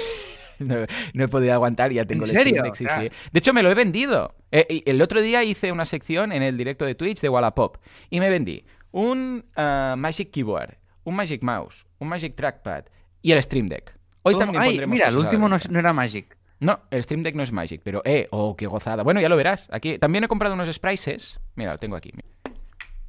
[0.61, 0.77] No,
[1.15, 2.63] no he podido aguantar, ya tengo ¿En el serio?
[2.63, 3.11] Deck, sí, sí.
[3.33, 4.37] De hecho, me lo he vendido.
[4.53, 8.21] Eh, el otro día hice una sección en el directo de Twitch de Wallapop y
[8.21, 12.85] me vendí un ah, Magic Keyboard, un Magic Mouse, un Magic Trackpad
[13.21, 13.99] y el Stream Deck.
[14.23, 16.37] Hoy también Ay, pondremos mira, el último no era Magic.
[16.65, 19.03] No, el Stream Deck no es Magic, pero eh, oh, qué gozada.
[19.03, 19.69] Bueno, ya lo verás.
[19.71, 21.39] Aquí también he comprado unos Sprices.
[21.57, 22.11] Mira, lo tengo aquí.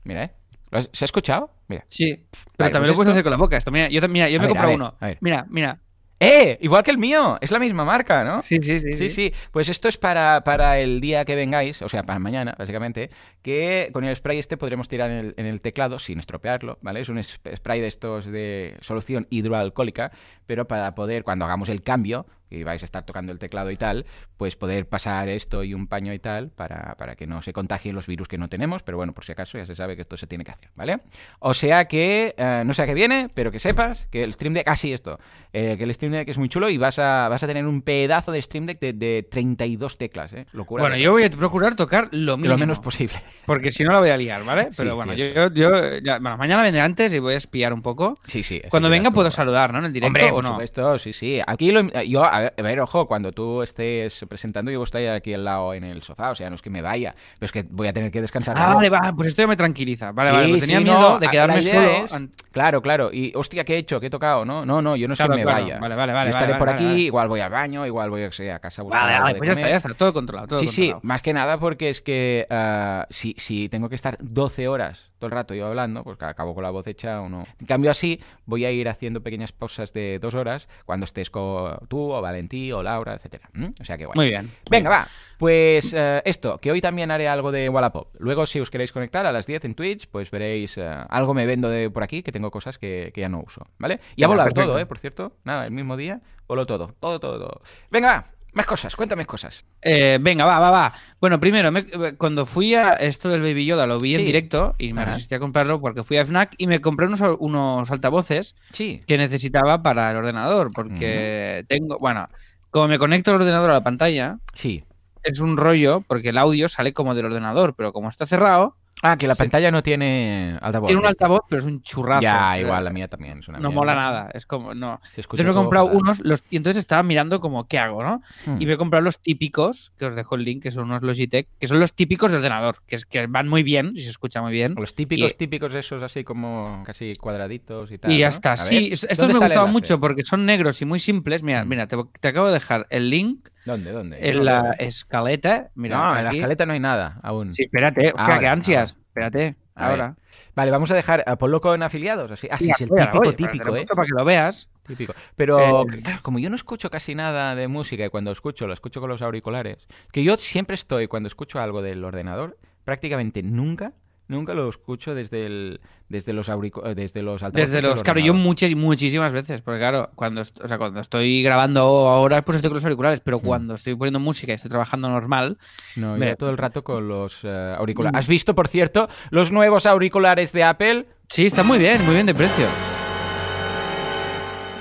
[0.03, 0.31] Mira, eh.
[0.71, 1.51] ¿Lo has- ¿Se ha escuchado?
[1.67, 1.85] Mira.
[1.89, 3.57] Sí, pero Vale, también pues lo puedes esto- hacer con la boca.
[3.57, 4.95] Esto, mira, yo, mira, yo A me he comprado uno.
[4.99, 5.17] a ver.
[5.21, 5.79] Mira, mira.
[6.17, 6.57] ¡Eh!
[6.61, 7.37] Igual que el mío.
[7.41, 8.41] Es la misma marca, ¿no?
[8.41, 8.93] Sí, sí, sí.
[8.95, 12.55] Sí, sí, pues esto es para, para el día que vengáis, o sea, para mañana,
[12.57, 13.09] básicamente,
[13.41, 17.01] que con el spray este podremos tirar en el, en el teclado sin estropearlo, ¿vale?
[17.01, 20.11] Es un spray de estos de solución hidroalcohólica,
[20.45, 23.77] pero para poder, cuando hagamos el cambio, y vais a estar tocando el teclado y
[23.77, 24.05] tal,
[24.37, 27.95] pues poder pasar esto y un paño y tal para, para que no se contagien
[27.95, 30.17] los virus que no tenemos, pero bueno, por si acaso ya se sabe que esto
[30.17, 30.99] se tiene que hacer, ¿vale?
[31.39, 34.53] O sea que, eh, no sé a qué viene, pero que sepas que el Stream
[34.53, 35.19] Deck, ah, sí, esto,
[35.53, 37.81] eh, que el Stream Deck es muy chulo y vas a, vas a tener un
[37.81, 40.45] pedazo de Stream Deck de, de 32 teclas, ¿eh?
[40.53, 40.83] Locura.
[40.83, 42.53] Bueno, yo voy a procurar tocar lo Que mínimo.
[42.53, 43.15] lo menos posible.
[43.45, 44.65] Porque si no la voy a liar, ¿vale?
[44.71, 45.53] Sí, Pero bueno, yo, cierto.
[45.55, 48.15] yo, yo- ya- bueno, mañana vendré antes y voy a espiar un poco.
[48.25, 48.61] Sí, sí.
[48.69, 49.79] Cuando venga puedo saludar, ¿no?
[49.79, 50.49] En el directo Hombre, o por no.
[50.51, 51.39] supuesto, sí, sí.
[51.45, 55.33] Aquí lo, yo, a ver, a ver, ojo, cuando tú estés presentando, yo estoy aquí
[55.33, 57.63] al lado en el sofá, o sea, no es que me vaya, pero es que
[57.69, 58.55] voy a tener que descansar.
[58.57, 60.11] Ah, vale, va, pues esto ya me tranquiliza.
[60.11, 61.81] Vale, Sí, vale, tenía sí, miedo no, de quedarme solo.
[62.05, 62.13] es-
[62.51, 63.09] Claro, claro.
[63.11, 63.99] Y, hostia, ¿qué he hecho?
[63.99, 64.45] ¿Qué he tocado?
[64.45, 65.61] No, no, no, yo no es Claro, que me claro.
[65.63, 65.79] vaya.
[65.79, 68.23] Vale, vale, vale, Yo estaré vale, por vale, aquí, igual voy al baño, igual voy
[68.23, 68.29] a
[68.59, 70.47] casa a buscar Vale, algo vale, pues ya está, ya está, todo controlado.
[70.47, 74.17] Todo Sí, sí, más que nada porque es que ah, si, si tengo que estar
[74.21, 77.29] 12 horas todo el rato yo hablando, pues que acabo con la voz hecha o
[77.29, 77.45] no.
[77.59, 81.79] En cambio así voy a ir haciendo pequeñas pausas de dos horas cuando estés con
[81.87, 83.49] tú o Valentí o Laura, etcétera.
[83.53, 83.69] ¿Mm?
[83.79, 84.15] O sea que guay.
[84.15, 84.51] Muy bien.
[84.69, 85.07] Venga, va.
[85.39, 88.15] Pues eh, esto, que hoy también haré algo de Wallapop.
[88.19, 91.45] Luego, si os queréis conectar a las 10 en Twitch, pues veréis eh, algo me
[91.45, 93.99] vendo de por aquí, que tengo cosas que, que ya no uso, ¿vale?
[94.15, 94.85] Y ha volado todo, ¿eh?
[94.85, 95.33] Por cierto.
[95.43, 96.93] Nada, el mismo día, voló todo.
[96.99, 97.61] Todo, todo, todo.
[97.89, 98.34] Venga, va.
[98.55, 99.65] Más cosas, cuéntame cosas.
[99.81, 100.93] Eh, venga, va, va, va.
[101.19, 101.85] Bueno, primero, me-
[102.17, 105.11] cuando fui a esto del Baby Yoda, lo vi en directo y me Ajá.
[105.13, 109.03] resistí a comprarlo porque fui a FNAC y me compré unos, unos altavoces Sí.
[109.07, 110.71] que necesitaba para el ordenador.
[110.73, 112.29] Porque tengo, bueno,
[112.71, 114.85] como me conecto el ordenador a la pantalla, Sí.
[115.23, 119.17] es un rollo porque el audio sale como del ordenador, pero como está cerrado, Ah,
[119.17, 119.39] que la Sí.
[119.39, 120.87] pantalla no tiene altavoz.
[120.87, 122.21] tiene un altavoz, pero es un churrazo.
[122.21, 123.39] Ya, igual, la mía también.
[123.39, 123.75] Es una No mierda.
[123.75, 125.01] mola nada, es como, no.
[125.15, 128.21] Entonces me he comprado unos, los, y entonces estaba mirando como, ¿qué hago, no?
[128.45, 128.61] Hmm.
[128.61, 131.47] Y me he comprado los típicos, que os dejo el link, que son unos Logitech,
[131.59, 134.41] que son los típicos de ordenador, que, es, que van muy bien, y se escucha
[134.41, 134.75] muy bien.
[134.77, 138.11] Los típicos, Y- típicos esos así como casi cuadraditos y tal.
[138.11, 138.55] Y ya está.
[138.57, 141.43] Sí, ver, es- ¿dónde estos me gustaban mucho porque son negros y muy simples.
[141.43, 141.67] Mira, Mm.
[141.67, 144.17] mira, te, te acabo de dejar el link ¿Dónde, dónde?
[144.29, 145.69] en No la escaleta.
[145.75, 147.53] Mira, no, en la escaleta no hay nada aún.
[147.53, 148.91] Sí, espérate, hostia, Ahora, qué ansias.
[148.93, 149.05] ahora.
[149.07, 150.01] Espérate, A ver.
[150.01, 150.15] ahora.
[150.55, 152.31] Vale, vamos a dejar a ponlo con afiliados.
[152.31, 152.47] Así.
[152.51, 153.85] Ah, sí, es el típico, voy, típico, ¿eh?
[153.87, 154.69] Para que lo veas.
[154.85, 155.13] Típico.
[155.35, 158.73] Pero, Eh, claro, como yo no escucho casi nada de música y cuando escucho, lo
[158.73, 163.93] escucho con los auriculares, que yo siempre estoy, cuando escucho algo del ordenador, prácticamente nunca,
[164.27, 168.33] nunca lo escucho desde el, desde los auricu- eh, desde los Desde los, claro, yo
[168.33, 172.75] muchas, muchísimas veces, porque claro, cuando, o sea, cuando estoy grabando ahora, pues estoy con
[172.75, 173.45] los auriculares, pero Hmm.
[173.45, 175.57] cuando estoy poniendo música y estoy trabajando normal,
[175.95, 178.13] No, yo todo el rato con los eh, auriculares.
[178.15, 178.19] Mm.
[178.19, 181.05] ¿Has visto, por cierto, los nuevos auriculares de Apple?
[181.29, 182.65] sí, está muy bien, muy bien de precio.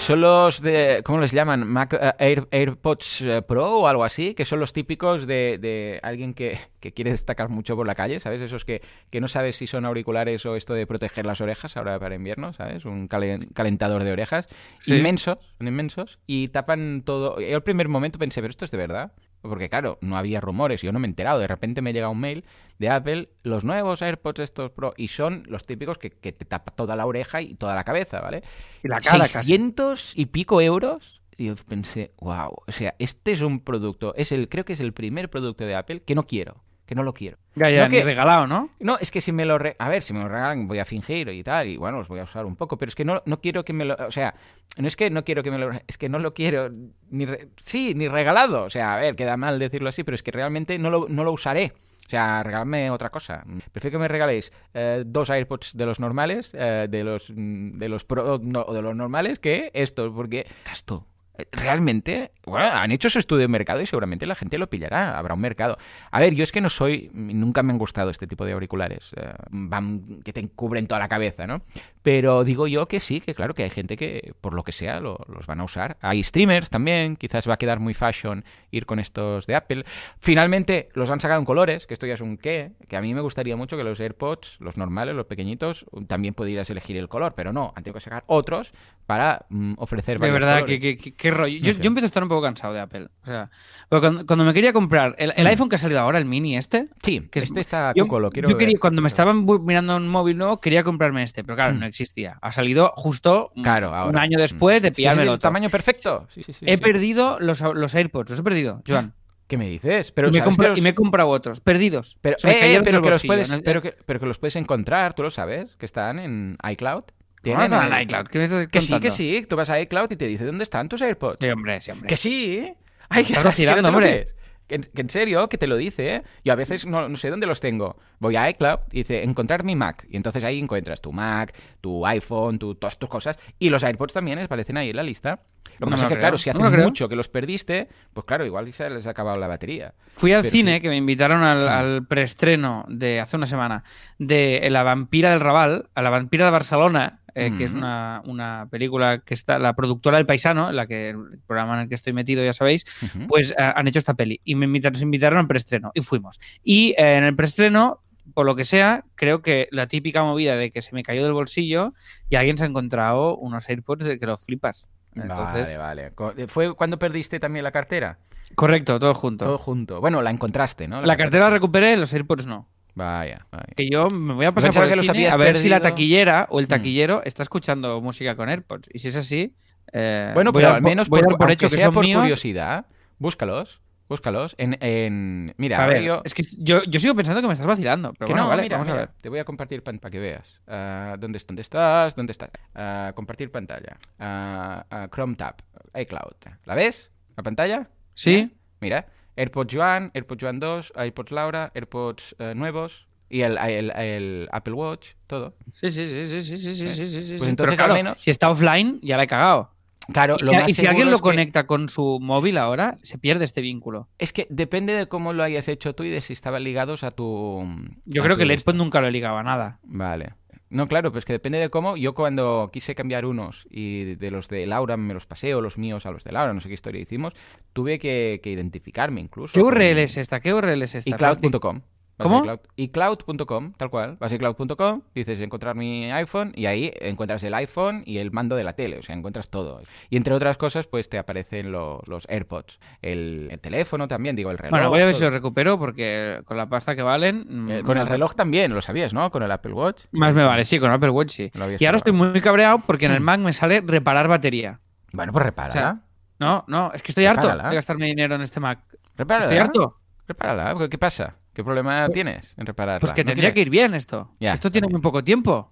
[0.06, 1.66] Son los de, ¿cómo les llaman?
[1.66, 5.98] Mac eh, Air- AirPods eh, Pro o algo así, que son los típicos de, de
[6.02, 8.42] alguien que, que quiere destacar mucho por la calle, ¿sabes?
[8.42, 11.98] Esos que, que no sabes si son auriculares o esto de proteger las orejas ahora
[11.98, 12.84] para invierno, ¿sabes?
[12.84, 14.46] Un calen- calentador de orejas.
[14.80, 14.96] Sí.
[14.96, 17.40] Inmensos, son inmensos, y tapan todo.
[17.40, 19.12] Yo al primer momento pensé, ¿pero esto es de verdad?
[19.48, 21.38] Porque claro, no había rumores, yo no me he enterado.
[21.38, 22.44] De repente me llega un mail
[22.78, 26.72] de Apple, los nuevos AirPods estos Pro, y son los típicos que, que te tapa
[26.74, 28.42] toda la oreja y toda la cabeza, ¿vale?
[28.82, 29.32] Y la cara casi.
[29.32, 31.20] 600 y pico euros.
[31.36, 34.80] y yo pensé, wow, o sea, este es un producto, es el, creo que es
[34.80, 37.38] el primer producto de Apple que no quiero, que no lo quiero.
[37.54, 38.70] Ya, ya, No que- regalado, ¿no?
[38.80, 39.58] No, es que si me lo...
[39.58, 42.08] re- A ver, si me lo regalan voy a fingir y tal, y bueno, los
[42.08, 43.94] voy a usar un poco, pero es que no, no quiero que me lo...
[44.06, 44.34] O sea,
[44.76, 45.70] no es que no quiero que me lo...
[45.86, 46.70] Es que no lo quiero
[47.10, 47.26] ni...
[47.26, 48.64] re- Sí, ni regalado.
[48.64, 51.24] O sea, a ver, queda mal decirlo así, pero es que realmente no lo, no
[51.24, 51.72] lo usaré.
[52.06, 53.44] O sea, regaladme otra cosa.
[53.72, 57.88] Prefiero que me regaléis eh, dos AirPods de los normales, eh, de los mm, de
[57.88, 61.13] los pro, no, de los normales, que estos, porque esto eh,
[61.52, 65.34] realmente, bueno, han hecho su estudio de mercado y seguramente la gente lo pillará, habrá
[65.34, 65.78] un mercado.
[66.10, 69.10] A ver, yo es que no soy, nunca me han gustado este tipo de auriculares,
[69.16, 71.62] eh, van, que te cubren toda la cabeza, ¿no?
[72.02, 75.00] Pero digo yo que sí, que claro que hay gente que por lo que sea
[75.00, 75.96] lo- los van a usar.
[76.02, 79.84] Hay streamers también, quizás va a quedar muy fashion ir con estos de Apple.
[80.18, 83.14] Finalmente los han sacado en colores, que esto ya es un qué, que a mí
[83.14, 87.34] me gustaría mucho que los AirPods, los normales, los pequeñitos, también pudieras elegir el color,
[87.34, 88.72] pero no, han tenido que sacar otros
[89.06, 90.80] para mm, ofrecer De varios verdad, colores.
[90.80, 91.58] que, que- que- qué rollo.
[91.58, 91.82] Yo, No sé.
[91.82, 93.08] yo empiezo a estar un poco cansado de Apple.
[93.22, 93.50] O sea,
[93.88, 95.48] cuando, cuando me quería comprar el, el Mm.
[95.48, 98.20] iPhone que ha salido ahora, el mini este, Sí, que es- este está yo, cuco,
[98.20, 101.56] lo quiero yo quería- cuando me estaban mirando un móvil nuevo, quería comprarme este, pero
[101.56, 101.80] claro, Mm.
[101.80, 102.38] no existía.
[102.42, 105.40] Ha salido justo Claro, un año después de Sí, sí, pillarme el otro.
[105.40, 106.28] tamaño perfecto.
[106.34, 109.14] Sí, He perdido los, los AirPods, los he perdido, Joan.
[109.46, 110.10] ¿Qué me dices?
[110.12, 112.16] Pero, y, me he ¿sabes que compra- los- y me he comprado otros, perdidos.
[112.22, 113.58] Pero, eh, cayeron pero del que los bolsillo, puedes, ¿no?
[113.62, 117.04] pero, que, pero que los puedes encontrar, tú lo sabes, que están en iCloud.
[117.44, 118.26] ¿Cómo no Tienen en el- iCloud?
[118.28, 119.46] ¿Qué me estás Que sí, que sí.
[119.48, 121.38] Tú vas a iCloud y te dice dónde están tus AirPods.
[121.40, 122.08] Sí, hombre, sí, hombre.
[122.08, 122.72] Que sí.
[123.08, 123.42] Ay, que no
[123.82, 124.26] lo hombre.
[124.66, 126.22] Que en, que en serio, que te lo dice, ¿eh?
[126.42, 127.98] Yo a veces no, no sé dónde los tengo.
[128.18, 130.06] Voy a iCloud y dice, encontrar mi Mac.
[130.08, 133.38] Y entonces ahí encuentras tu Mac, tu iPhone, tu, todas tus cosas.
[133.58, 135.40] Y los AirPods también aparecen ahí en la lista.
[135.78, 138.24] Lo que No pasa es que, claro, si no hace mucho que los perdiste, pues
[138.24, 139.92] claro, igual se les ha acabado la batería.
[140.14, 140.80] Fui al Pero cine, sí.
[140.80, 141.68] que me invitaron al, Mm.
[141.68, 143.84] al preestreno de hace una semana
[144.18, 148.68] de La vampira del Raval, a La vampira de Barcelona, eh, que es una, una
[148.70, 152.12] película que está la productora del Paisano, la que el programa en el que estoy
[152.12, 152.84] metido, ya sabéis,
[153.26, 156.38] pues eh, han hecho esta peli y me invitaron, nos invitaron al preestreno y fuimos.
[156.62, 158.02] Y eh, en el preestreno,
[158.34, 161.32] por lo que sea, creo que la típica movida de que se me cayó del
[161.32, 161.92] bolsillo
[162.30, 164.88] y alguien se ha encontrado unos AirPods de que lo flipas.
[165.14, 166.48] Entonces, Vale, vale.
[166.48, 168.18] ¿Fue cuando perdiste también la cartera?
[168.54, 169.44] correcto, todo junto.
[169.44, 170.00] Todo junto.
[170.00, 171.02] Bueno, la encontraste, ¿no?
[171.02, 172.68] la cartera la recuperé, los AirPods no.
[172.94, 173.66] Vaya, vaya.
[173.76, 176.46] Que yo me voy a pasar por el los cine a ver si la taquillera
[176.50, 176.68] o el Mm.
[176.68, 178.88] taquillero está escuchando música con AirPods.
[178.92, 179.54] Y si es así,
[179.92, 182.20] eh, Bueno, pero al menos voy por, hecho que sea son por míos.
[182.22, 182.86] curiosidad,
[183.18, 183.80] búscalos.
[184.06, 184.54] Búscalos.
[184.58, 185.54] En, en...
[185.56, 186.22] Mira, A ahora ver, yo...
[186.26, 188.12] es que yo, yo sigo pensando que me estás vacilando.
[188.12, 189.08] Pero Que bueno, no, vale, mira, vamos a ver.
[189.22, 190.60] Te voy a compartir para que veas.
[190.68, 192.14] Ah, ¿dónde, ¿Dónde estás?
[192.14, 192.50] ¿Dónde estás?
[192.74, 193.96] Ah, compartir pantalla.
[194.18, 195.54] Ah, Chrome Tab.
[195.98, 196.34] iCloud.
[196.66, 197.10] ¿La ves?
[197.34, 197.88] ¿La pantalla?
[198.14, 198.54] Sí.
[198.80, 199.06] Mira.
[199.36, 204.74] AirPods Joan, AirPods Joan 2, AirPods Laura, AirPods eh, nuevos y el, el- el Apple
[204.74, 205.54] Watch, todo.
[205.72, 207.34] Sí, sí, sí, sí, sí, sí, sí, sí, sí, sí.
[207.38, 209.70] Pues entonces, Pero claro, al menos- si está offline, ya la he cagado.
[210.12, 212.98] Claro, Y lo si, más y si alguien lo que- conecta con su móvil ahora,
[213.02, 214.06] se pierde este vínculo.
[214.18, 217.10] Es que depende de cómo lo hayas hecho tú y de si estaban ligados a
[217.10, 217.66] tu.
[218.04, 218.50] Yo a creo tu que el.
[218.50, 219.78] AirPod nunca lo ligaba a nada.
[219.82, 220.34] Vale.
[220.74, 221.96] No, claro, pues que depende de cómo.
[221.96, 225.78] Yo cuando quise cambiar unos y de los de Laura me los pasé o los
[225.78, 227.32] míos a los de Laura, no sé qué historia hicimos,
[227.72, 229.54] tuve que, que identificarme incluso.
[229.54, 230.40] ¿Qué URL es esta?
[230.40, 231.14] ¿Qué URL es esta?
[231.14, 232.44] a ¿Cómo?
[232.44, 234.16] iCloud- iCloud.com, tal cual.
[234.20, 238.54] Vas a iCloud.com, dices encontrar mi iPhone y ahí encuentras el iPhone y el mando
[238.56, 239.82] de la tele, o sea, encuentras todo.
[240.10, 244.50] Y entre otras cosas, pues te aparecen lo- los AirPods, el, el teléfono también, digo,
[244.50, 244.70] el reloj.
[244.70, 247.46] Bueno, voy a ver si lo recupero porque con la pasta que valen...
[247.68, 249.30] Eh, mm, con el reloj también, lo sabías, ¿no?
[249.30, 250.02] Con el Apple Watch.
[250.12, 251.50] Más me vale, sí, con Apple Watch sí.
[251.80, 254.80] Y ahora estoy muy cabreado porque en el Mac me sale reparar batería.
[255.12, 255.72] Bueno, pues repárala.
[255.72, 256.00] O sea,
[256.38, 258.80] No, no, es que estoy harto de gastarme dinero en este Mac.
[259.16, 259.46] repárala.
[259.46, 259.96] Estoy harto.
[260.26, 260.76] Repárala.
[260.78, 261.36] ¿Qué- ¿Qué pasa?
[261.54, 263.00] ¿Qué problema tienes en repararla?
[263.00, 264.30] Pues que ¿No tendría que ir bien esto.
[264.40, 265.70] Ya, esto tiene muy poco tiempo.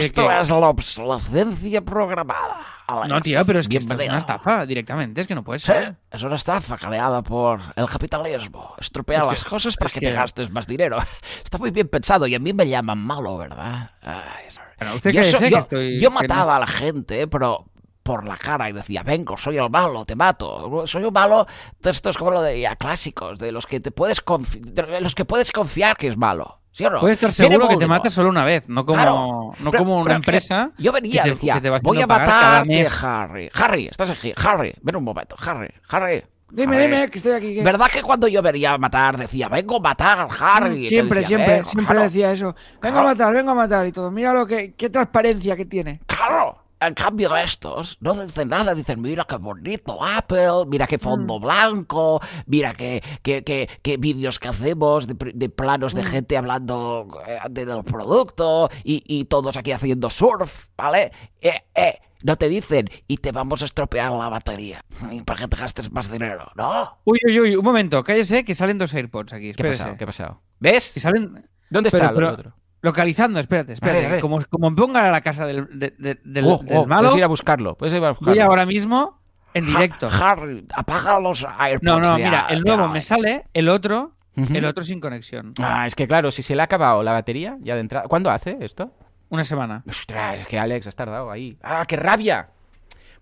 [0.00, 2.56] Esto es la obsolescencia programada.
[2.88, 3.08] Alex.
[3.08, 5.20] No, tío, pero es que esto es una estafa directamente.
[5.20, 5.96] Es que no puede Sí, ser.
[6.10, 8.74] es una estafa creada por el capitalismo.
[8.78, 10.96] Estropear Es que- las cosas para es que, que- te gastes más dinero.
[11.44, 13.90] Está muy bien pensado y a mí me llaman malo, ¿verdad?
[14.02, 14.68] Ay, sorry.
[14.78, 17.66] Bueno, usted yo, que estoy- mataba a la gente, pero
[18.08, 20.86] por la cara y decía, vengo, soy el malo, te mato.
[20.86, 21.46] Soy un malo
[21.78, 24.22] de estos, como lo diría, clásicos, de los que te puedes
[24.56, 26.60] de los que puedes confiar que es malo.
[26.72, 27.00] ¿Sí o no?
[27.00, 29.84] Puedes estar Viene seguro que te mata solo una vez, no como, Claro, no pero-
[29.84, 30.70] como una empresa.
[30.78, 32.86] Yo venía, que te- decía, que te va voy a matarte.
[33.02, 33.50] Harry.
[33.52, 34.32] Harry, estás aquí.
[34.42, 35.36] Harry, ven un momento.
[35.38, 36.22] Harry, Harry.
[36.50, 37.56] Dime, dime, que estoy aquí.
[37.56, 40.88] que- ¿Verdad que cuando yo venía a matar decía, vengo a matar, Harry?
[40.88, 42.54] Siempre, decía, siempre, "Ven, siempre claro, decía eso.
[42.80, 43.00] Vengo Claro.
[43.00, 44.10] a matar, vengo a matar y todo.
[44.10, 46.00] Mira lo que, qué transparencia que tiene.
[46.06, 46.56] Claro.
[46.80, 52.20] En cambio estos no dicen nada, dicen, mira qué bonito Apple, mira qué fondo blanco,
[52.46, 57.38] mira qué, qué, qué, qué vídeos que hacemos de, de planos de gente hablando eh,
[57.50, 61.10] de- del producto y, y todos aquí haciendo surf, ¿vale?
[61.40, 64.84] Eh, eh, no te dicen, y te vamos a estropear la batería
[65.26, 66.98] para que te gastes más dinero, ¿no?
[67.04, 69.52] Uy, uy, uy, un momento, cállese que salen dos AirPods aquí.
[69.54, 69.96] ¿Qué ha pasado?
[69.96, 70.42] ¿Qué ha pasado?
[70.60, 70.90] ¿Ves?
[70.92, 72.54] Que salen ¿Dónde está pero- el otro?
[72.82, 74.20] Localizando, espérate, espérate.
[74.20, 77.02] Como, como me pongan a la casa del, de- de- del, Oh, del oh, malo,
[77.08, 77.76] Puedes ir a buscarlo.
[77.76, 78.32] Puedes ir a buscarlo.
[78.32, 79.20] voy ahora mismo
[79.54, 80.06] en directo.
[80.08, 81.82] Ha- Harry, apaga los AirPods.
[81.82, 85.54] No, no, mira, el nuevo me sale, el otro, el otro sin conexión.
[85.60, 88.06] Ah, es que claro, si se le ha acabado la batería ya de entrada.
[88.08, 88.92] ¿Cuándo hace esto?
[89.30, 89.82] Una semana.
[89.88, 91.58] Ostras, es que Alex has tardado ahí.
[91.62, 92.48] ¡Ah, qué rabia!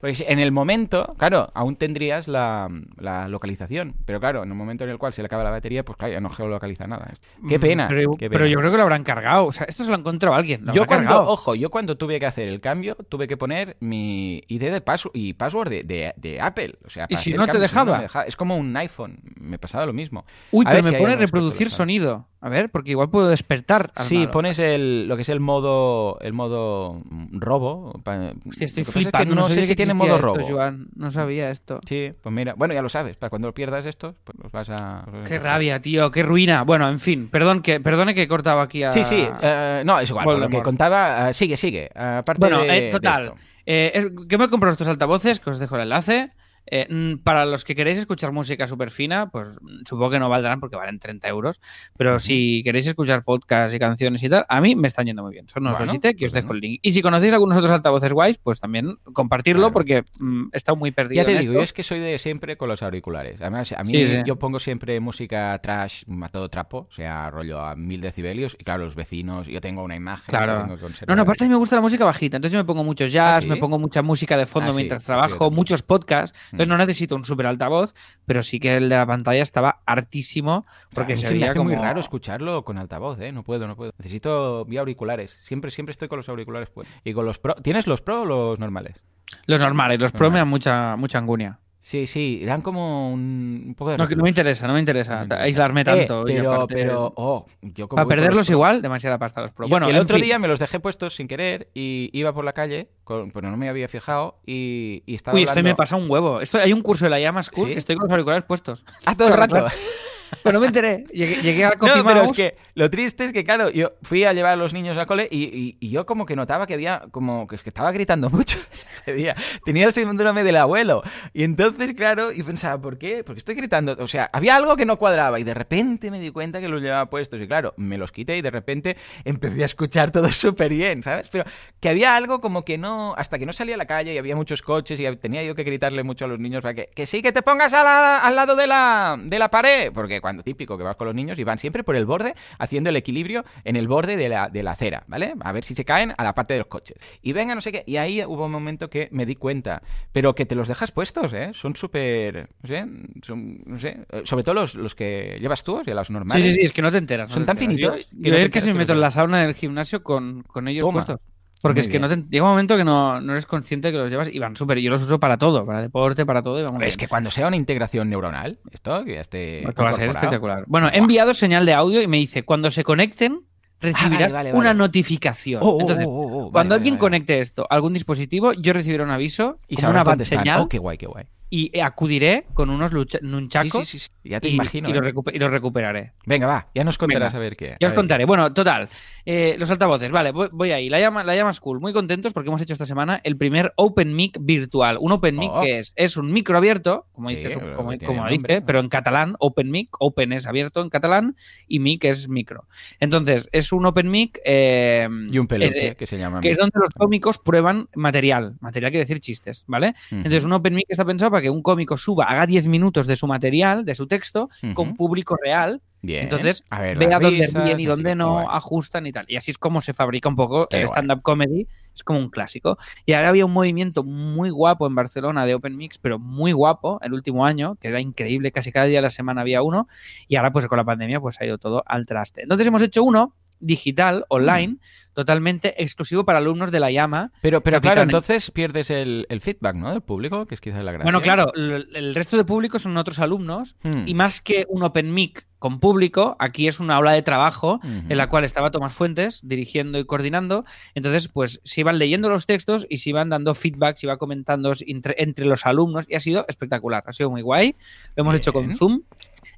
[0.01, 2.69] Pues en el momento, claro, aún tendrías la,
[2.99, 3.95] la localización.
[4.05, 6.13] Pero claro, en el momento en el cual se le acaba la batería, pues claro,
[6.13, 7.13] ya no geolocaliza nada.
[7.49, 7.89] Qué Mm, pena.
[7.89, 8.51] Pero, qué pero pena.
[8.53, 9.47] yo creo que lo habrán cargado.
[9.47, 10.67] O sea, esto se lo encontró alguien.
[10.67, 11.29] Lo Yo cuando, cargado.
[11.31, 15.11] ojo, yo cuando tuve que hacer el cambio, tuve que poner mi ID de paso
[15.15, 16.75] y password de, de- de Apple.
[16.87, 18.25] O sea, ¿Y si no te cambio, si no dejaba?
[18.27, 19.19] Es como un iPhone.
[19.41, 20.25] Me pasaba lo mismo.
[20.51, 22.27] Uy, A pero me si pone reproducir sonido.
[22.41, 23.91] A ver, porque igual puedo despertar.
[23.95, 24.30] al Sí, malo.
[24.30, 27.01] pones el, lo que es el modo el modo
[27.32, 28.01] robo.
[28.05, 29.34] Hostia, estoy pasa es que flipando.
[29.34, 30.47] no, sabía sé si tiene modo esto, robo.
[30.47, 30.89] Joan.
[30.95, 31.80] No sabía esto.
[31.89, 35.07] Sí, pues mira, bueno, ya lo sabes, para cuando pierdas estos, pues los vas a...
[35.26, 36.62] Qué rabia, tío, qué ruina.
[36.62, 38.93] Bueno, en fin, perdón que, perdone que he cortado aquí a...
[38.93, 41.87] Sí, sí, eh, no, es igual, lo que contaba, eh, sigue, sigue.
[41.87, 43.24] eh, aparte Bueno, de- eh, de total.
[43.24, 43.37] esto.
[43.64, 46.30] Eh, es- que me he comprado estos altavoces, que os dejo el enlace.
[46.69, 50.29] Eh, mm, para los que queréis escuchar música súper fina, pues mm, supongo que no
[50.29, 51.61] valdrán porque valen 30 euros.
[51.97, 55.33] Pero si queréis escuchar podcasts y canciones y tal, a mí me están yendo muy
[55.33, 55.49] bien.
[55.49, 56.81] Son unos Bueno, Logitech, que os pues dejo el link.
[56.83, 59.73] Y si conocéis algunos otros altavoces guays, pues también compartirlo Claro.
[59.75, 61.23] porque mm, he estado muy perdido.
[61.23, 61.61] Ya te en digo, esto.
[61.61, 63.41] yo es que soy de siempre con los auriculares.
[63.41, 64.17] Además, a mí Sí, sí.
[64.27, 68.57] yo pongo siempre música trash a todo trapo, o sea, rollo a mil decibelios.
[68.59, 70.25] Y claro, los vecinos, yo tengo una imagen.
[70.27, 70.62] que Claro.
[70.62, 71.07] tengo que.
[71.07, 72.37] No, no, aparte a mí me gusta la música bajita.
[72.37, 73.49] Entonces yo me pongo muchos jazz, ¿Ah, sí?
[73.49, 76.37] me pongo mucha música de fondo Ah, mientras trabajo, muchos podcasts.
[76.57, 77.95] Entonces no necesito un súper altavoz,
[78.25, 81.59] pero sí que el de la pantalla estaba hartísimo porque mí se me veía hace
[81.59, 81.69] como...
[81.69, 83.31] muy raro escucharlo con altavoz, ¿eh?
[83.31, 83.93] No puedo, no puedo.
[83.99, 85.37] Necesito vía auriculares.
[85.43, 86.89] Siempre, siempre estoy con los auriculares pues.
[87.05, 87.57] Y con los pro.
[87.57, 89.03] ¿Tienes los pro o los normales?
[89.47, 91.59] Los normales, los pro me dan mucha, mucha angunia.
[91.89, 93.97] Sí, sí, dan como un, un poco de...
[93.97, 96.26] No, que no me interesa, no me interesa aislarme tanto.
[96.26, 99.53] Eh, y pero, aparte- pero, oh, yo como para perderlos los igual, demasiada pasta los
[99.53, 99.66] pro.
[99.66, 100.24] Yo- Bueno, el otro fin.
[100.24, 103.57] día me los dejé puestos sin querer y iba por la calle, con- pero no
[103.57, 105.70] me había fijado y, y estaba Uy, esto hablando...
[105.70, 106.41] me pasa un huevo.
[106.41, 107.72] Esto, hay un curso de la llama School ¿Sí?
[107.74, 108.84] que estoy con los auriculares puestos.
[109.07, 109.57] Ah, todo el rato.
[110.43, 111.05] Pero no me enteré.
[111.12, 114.24] Llegué, llegué a Copy No, pero es que lo triste es que, claro, yo fui
[114.24, 116.74] a llevar a los niños al cole y, y- y yo como que notaba que
[116.74, 118.59] había, como que, es que estaba gritando mucho
[119.03, 119.35] ese día.
[119.64, 121.03] Tenía el síndrome del abuelo.
[121.33, 123.24] Y entonces, claro, y pensaba, ¿por qué?
[123.24, 123.97] Porque estoy gritando.
[123.99, 126.83] O sea, había algo que no cuadraba y de repente me di cuenta que los
[126.83, 127.41] llevaba puestos.
[127.41, 131.29] Y claro, me los quité y de repente empecé a escuchar todo súper bien, ¿sabes?
[131.31, 131.45] Pero
[131.81, 134.37] que había algo como que no, hasta que no salía a la calle y había
[134.37, 137.22] muchos coches y tenía yo que gritarle mucho a los niños para que, que sí,
[137.22, 139.93] que te pongas a la- al lado de la, de la pared.
[139.93, 142.91] Porque cuando típico que vas con los niños y van siempre por el borde, haciendo
[142.91, 145.35] el equilibrio en el borde de la, de la acera, ¿vale?
[145.41, 146.97] A ver si se caen a la parte de los coches.
[147.23, 147.85] Y venga, no sé qué.
[147.87, 149.83] Y ahí hubo un momento que me di cuenta.
[150.12, 151.51] Pero que te los dejas puestos, ¿eh?
[151.55, 152.87] Son súper, no sé,
[153.23, 156.12] son, no sé, eh, sobre todo los, los que llevas tú, o sea, los Sí,
[156.12, 156.55] normales.
[156.55, 157.29] sí, sí, es que no te enteras.
[157.29, 157.59] no Son te tan enteras.
[157.59, 159.55] finitos Yo, que yo no ayer casi enteras me que meto en la sauna del
[159.55, 160.91] gimnasio con, con ellos Toma.
[160.91, 161.21] puestos.
[161.63, 163.93] Porque Muy es que no te- llega un momento que no, no eres consciente de
[163.93, 164.79] que los llevas y van súper.
[164.79, 166.61] Yo los uso para todo, para deporte, para todo.
[166.61, 169.91] Y vamos Es que cuando sea una integración neuronal, esto que ya esté Esto va
[169.91, 170.65] a ser espectacular.
[170.67, 173.41] Bueno, he enviado señal de audio y me dice, cuando se conecten,
[173.81, 175.63] recibirás vale, vale, una notificación.
[175.63, 179.59] Oh, oh, Entonces, oh, cuando alguien conecte esto a algún dispositivo, yo recibiré un aviso
[179.67, 181.27] y como una señal Oh, qué guay, qué guay.
[181.49, 182.93] Y acudiré con unos
[183.23, 184.29] nunchacos Sí, sí, sí, sí.
[184.31, 184.89] Ya te y, imagino.
[184.89, 185.13] y los ¿eh?
[185.15, 186.13] recu- y los recuperaré.
[186.27, 187.39] Venga, va, ya nos contarás Venga.
[187.39, 187.77] a ver qué.
[187.79, 188.25] Ya os contaré.
[188.25, 188.89] Bueno, total.
[189.25, 190.89] eh, los altavoces, vale, voy, voy ahí.
[190.89, 194.15] La llama, la llama School, muy contentos porque hemos hecho esta semana el primer Open
[194.17, 194.99] Mic virtual.
[195.01, 195.63] Un Open Mic Oh.
[195.63, 198.67] que es, es un micro abierto, como dice, su- como, como nombre, dice, ¿no?
[198.67, 201.37] pero en catalán, Open Mic, Open es abierto en catalán
[201.69, 202.67] y Mic es micro.
[202.99, 206.41] Entonces, es un Open Mic eh, Y un eh, que se llama.
[206.41, 208.57] que es donde los cómicos prueban material.
[208.61, 209.95] Material quiere decir chistes, ¿vale?
[210.11, 213.17] Entonces, un Open Mic está pensado para que un cómico suba, haga 10 minutos de
[213.17, 216.25] su material, de su texto, con público real Bien.
[216.25, 219.25] entonces, a ver, vea dónde ríen y dónde no, ajustan y tal.
[219.29, 221.67] Y así es como se fabrica un poco Qué el stand-up comedy.
[221.95, 222.79] Es como un clásico.
[223.07, 227.01] Y ahora había un movimiento muy guapo en Barcelona de Open Mix, pero muy guapo
[227.03, 229.89] el último año, que era increíble, casi cada día de la semana había uno.
[230.29, 232.43] Y ahora, pues con la pandemia, pues ha ido todo al traste.
[232.43, 234.77] Entonces hemos hecho uno digital, online,
[235.15, 237.33] totalmente exclusivo para alumnos de la llama.
[237.41, 239.91] Pero, pero claro, entonces pierdes el, el feedback, ¿no?
[239.91, 241.05] Del público, que es quizás la gracia.
[241.05, 244.07] Bueno, claro, el, el resto de público son otros alumnos Hmm.
[244.07, 248.17] y más que un open mic con público, aquí es una aula de trabajo en
[248.17, 250.65] la cual estaba Tomás Fuentes dirigiendo y coordinando.
[250.95, 254.73] Entonces, pues se iban leyendo los textos y se iban dando feedback, se iba comentando
[254.87, 257.75] entre, entre los alumnos y ha sido espectacular, ha sido muy guay.
[258.17, 258.75] Lo hemos hecho con.
[258.75, 259.03] Zoom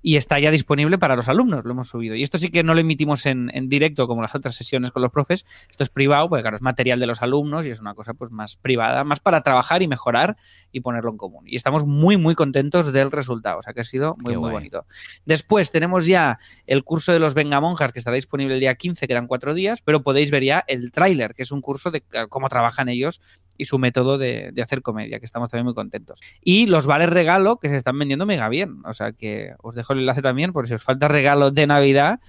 [0.02, 2.14] y está ya disponible para los alumnos, lo hemos subido.
[2.14, 5.02] Y esto sí que no lo emitimos en, en directo como las otras sesiones con
[5.02, 7.94] los profes, esto es privado, porque claro, es material de los alumnos y es una
[7.94, 10.36] cosa pues más privada, más para trabajar y mejorar
[10.72, 11.44] y ponerlo en común.
[11.46, 14.50] Y estamos muy, muy contentos del resultado, o sea que ha sido muy, Qué muy
[14.50, 14.52] guay.
[14.52, 14.86] bonito.
[15.24, 19.26] Después tenemos ya el curso de los Vengamonjas, que estará disponible el día 15, quedan
[19.26, 22.48] cuatro días, pero podéis ver ya el tráiler, que es un curso de eh, cómo
[22.48, 23.20] trabajan ellos
[23.58, 26.20] y su método de, de hacer comedia, que estamos también muy contentos.
[26.42, 29.92] Y los vales regalo, que se están vendiendo mega bien, o sea que os dejo
[29.92, 32.20] el enlace también, por si os falta regalo de Navidad,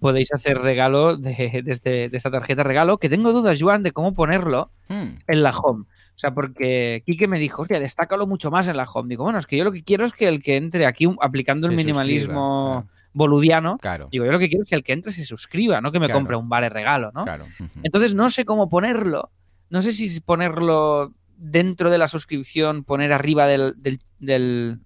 [0.00, 3.92] podéis hacer regalo de, de este- de esta tarjeta regalo, que tengo dudas, Joan, de
[3.92, 5.18] cómo ponerlo Hmm.
[5.28, 5.84] en la home.
[5.84, 9.08] O sea, porque Quique me dijo, hostia, destácalo mucho más en la home.
[9.08, 11.66] Digo, bueno, es que yo lo que quiero es que el que entre aquí aplicando
[11.68, 15.12] el minimalismo suscriba, boludiano, Claro, digo, yo lo que quiero es que el que entre
[15.12, 16.18] se suscriba, no que me Claro.
[16.20, 17.24] compre un vale regalo, ¿no?
[17.82, 19.30] Entonces no sé cómo ponerlo.
[19.70, 24.78] No sé si ponerlo dentro de la suscripción, poner arriba del, del- del-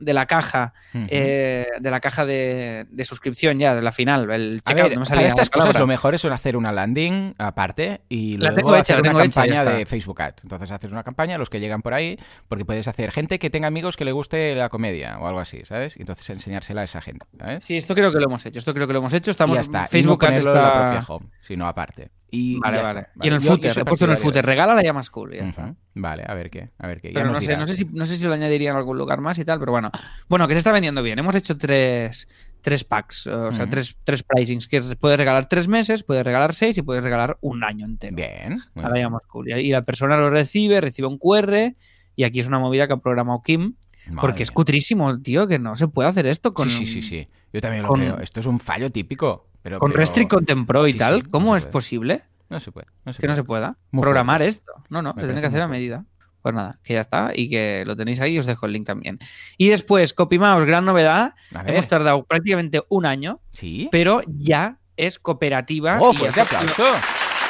[0.00, 4.58] de la caja, eh, de la caja de, de suscripción ya, de la final, el
[4.64, 4.88] A checkout.
[4.90, 8.50] ver, no me para estas cosas lo mejor es hacer una landing aparte y La
[8.52, 10.44] luego tengo hecha, hacer una tengo campaña de Facebook Ads.
[10.44, 12.16] Entonces haces una campaña a los que llegan por ahí
[12.46, 15.64] porque puedes hacer gente que tenga amigos que le guste la comedia o algo así,
[15.64, 15.96] ¿sabes?
[15.96, 17.64] Y entonces enseñársela a esa gente, ¿sabes?
[17.64, 18.60] Sí, esto creo que lo hemos hecho.
[18.60, 19.32] Esto creo que lo hemos hecho.
[19.32, 19.86] Estamos y ya está.
[19.88, 22.10] Facebook y no Ads en la está- propia home, sino aparte.
[22.30, 23.06] Y, Vale, vale.
[23.22, 24.44] Y en el Yo- footer, he puesto en el footer.
[24.44, 25.32] Regala la llama cool.
[25.34, 25.64] y ya está.
[25.64, 25.76] Ujú.
[25.94, 27.08] Vale, a ver qué, a ver qué.
[27.08, 29.20] Ya Pero no sé, no sé, si, no sé si lo añadiría en algún lugar
[29.22, 29.90] más y tal, pero bueno.
[30.28, 31.18] Bueno, que se está vendiendo bien.
[31.18, 32.28] Hemos hecho tres,
[32.60, 36.76] tres packs, o sea, tres, tres pricings, que puedes regalar tres meses, puedes regalar seis
[36.76, 38.14] y puedes regalar un año entero.
[38.16, 38.58] Bien.
[38.74, 39.06] A la bien.
[39.06, 39.48] llama cool.
[39.50, 41.74] Y la persona lo recibe, recibe un QR
[42.14, 43.74] y aquí es una movida que ha programado Kim,
[44.06, 44.54] Madre porque es mía.
[44.54, 47.28] cutrísimo, tío, que no se puede hacer esto con, Sí, sí, sí, sí.
[47.54, 48.18] Yo también lo con- creo.
[48.20, 49.47] Esto es un fallo típico.
[49.62, 51.16] Pero, con pero- Restrict Content Pro y Sí, tal.
[51.16, 51.72] sí, no ¿Cómo es puede.
[51.72, 52.86] posible No se puede.
[53.04, 53.42] No se que no puede.
[53.42, 54.72] se pueda Muy programar esto?
[54.88, 56.04] No, no, se tiene que hacer a medida.
[56.40, 59.18] Pues nada, que ya está y que lo tenéis ahí os dejo el link también.
[59.58, 61.34] Y después, CopyMouse, gran novedad.
[61.66, 63.88] Hemos tardado prácticamente un año, Sí.
[63.90, 65.98] pero ya es cooperativa.
[66.00, 66.84] ¡Oh, y fuerte ya- aplauso!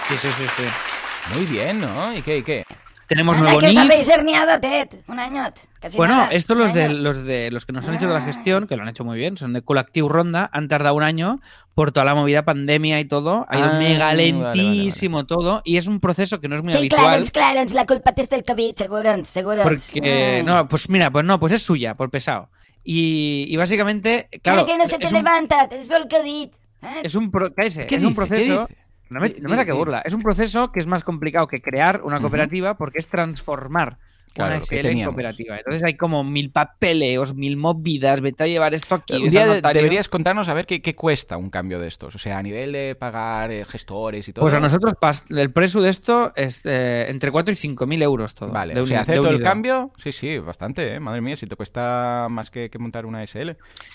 [0.09, 1.35] Sí, sí, sí, sí.
[1.35, 2.17] Muy bien, ¿no?
[2.17, 2.39] ¿Y qué?
[2.39, 2.65] ¿Y qué?
[3.09, 3.79] Tenemos Anda, nuevo NIF.
[3.79, 4.89] habéis herniado, Ted.
[5.09, 5.43] Un año.
[5.81, 6.29] Casi Bueno, nada.
[6.31, 8.25] estos los de los de los que nos han hecho de la Ah.
[8.25, 11.41] gestión, que lo han hecho muy bien, son de Colactiu Ronda, han tardado un año
[11.75, 15.63] por toda la movida pandemia y todo, ha ido Ah, mega vale, vale, lentísimo todo
[15.65, 17.03] y es un proceso que no es muy Sí, habitual.
[17.05, 19.63] Clarence, Clarence, la culpa es del COVID, seguro, seguro.
[19.63, 20.43] Porque, Ay.
[20.43, 22.51] no, pues mira, pues no, pues es suya, por pesado.
[22.85, 26.09] Y, y básicamente, claro, Ay, que no se te es, un, levanta, es por el
[26.09, 26.49] COVID.
[26.83, 27.01] ¿eh?
[27.05, 28.69] es un pro- cállese, ¿Qué es un proceso.
[29.11, 30.03] No me, no me saque burla.
[30.05, 33.99] Es un proceso que es más complicado que crear una cooperativa porque es transformar
[34.35, 35.13] Claro, una teníamos.
[35.15, 35.59] cooperativa.
[35.59, 39.17] Entonces hay como mil papeleos, mil movidas, vete a llevar esto aquí.
[39.17, 42.15] Un día deberías contarnos a ver qué, qué cuesta un cambio de estos.
[42.15, 44.45] O sea, a nivel de pagar eh, gestores y todo.
[44.45, 44.95] Pues a nosotros
[45.31, 48.51] el precio de esto es eh, entre 4 y 5 mil euros todo.
[48.51, 51.01] Vale, de o sea, hacer todo el cambio, sí, sí, bastante, ¿eh?
[51.01, 53.39] Madre mía, si te cuesta más que, que montar una SL.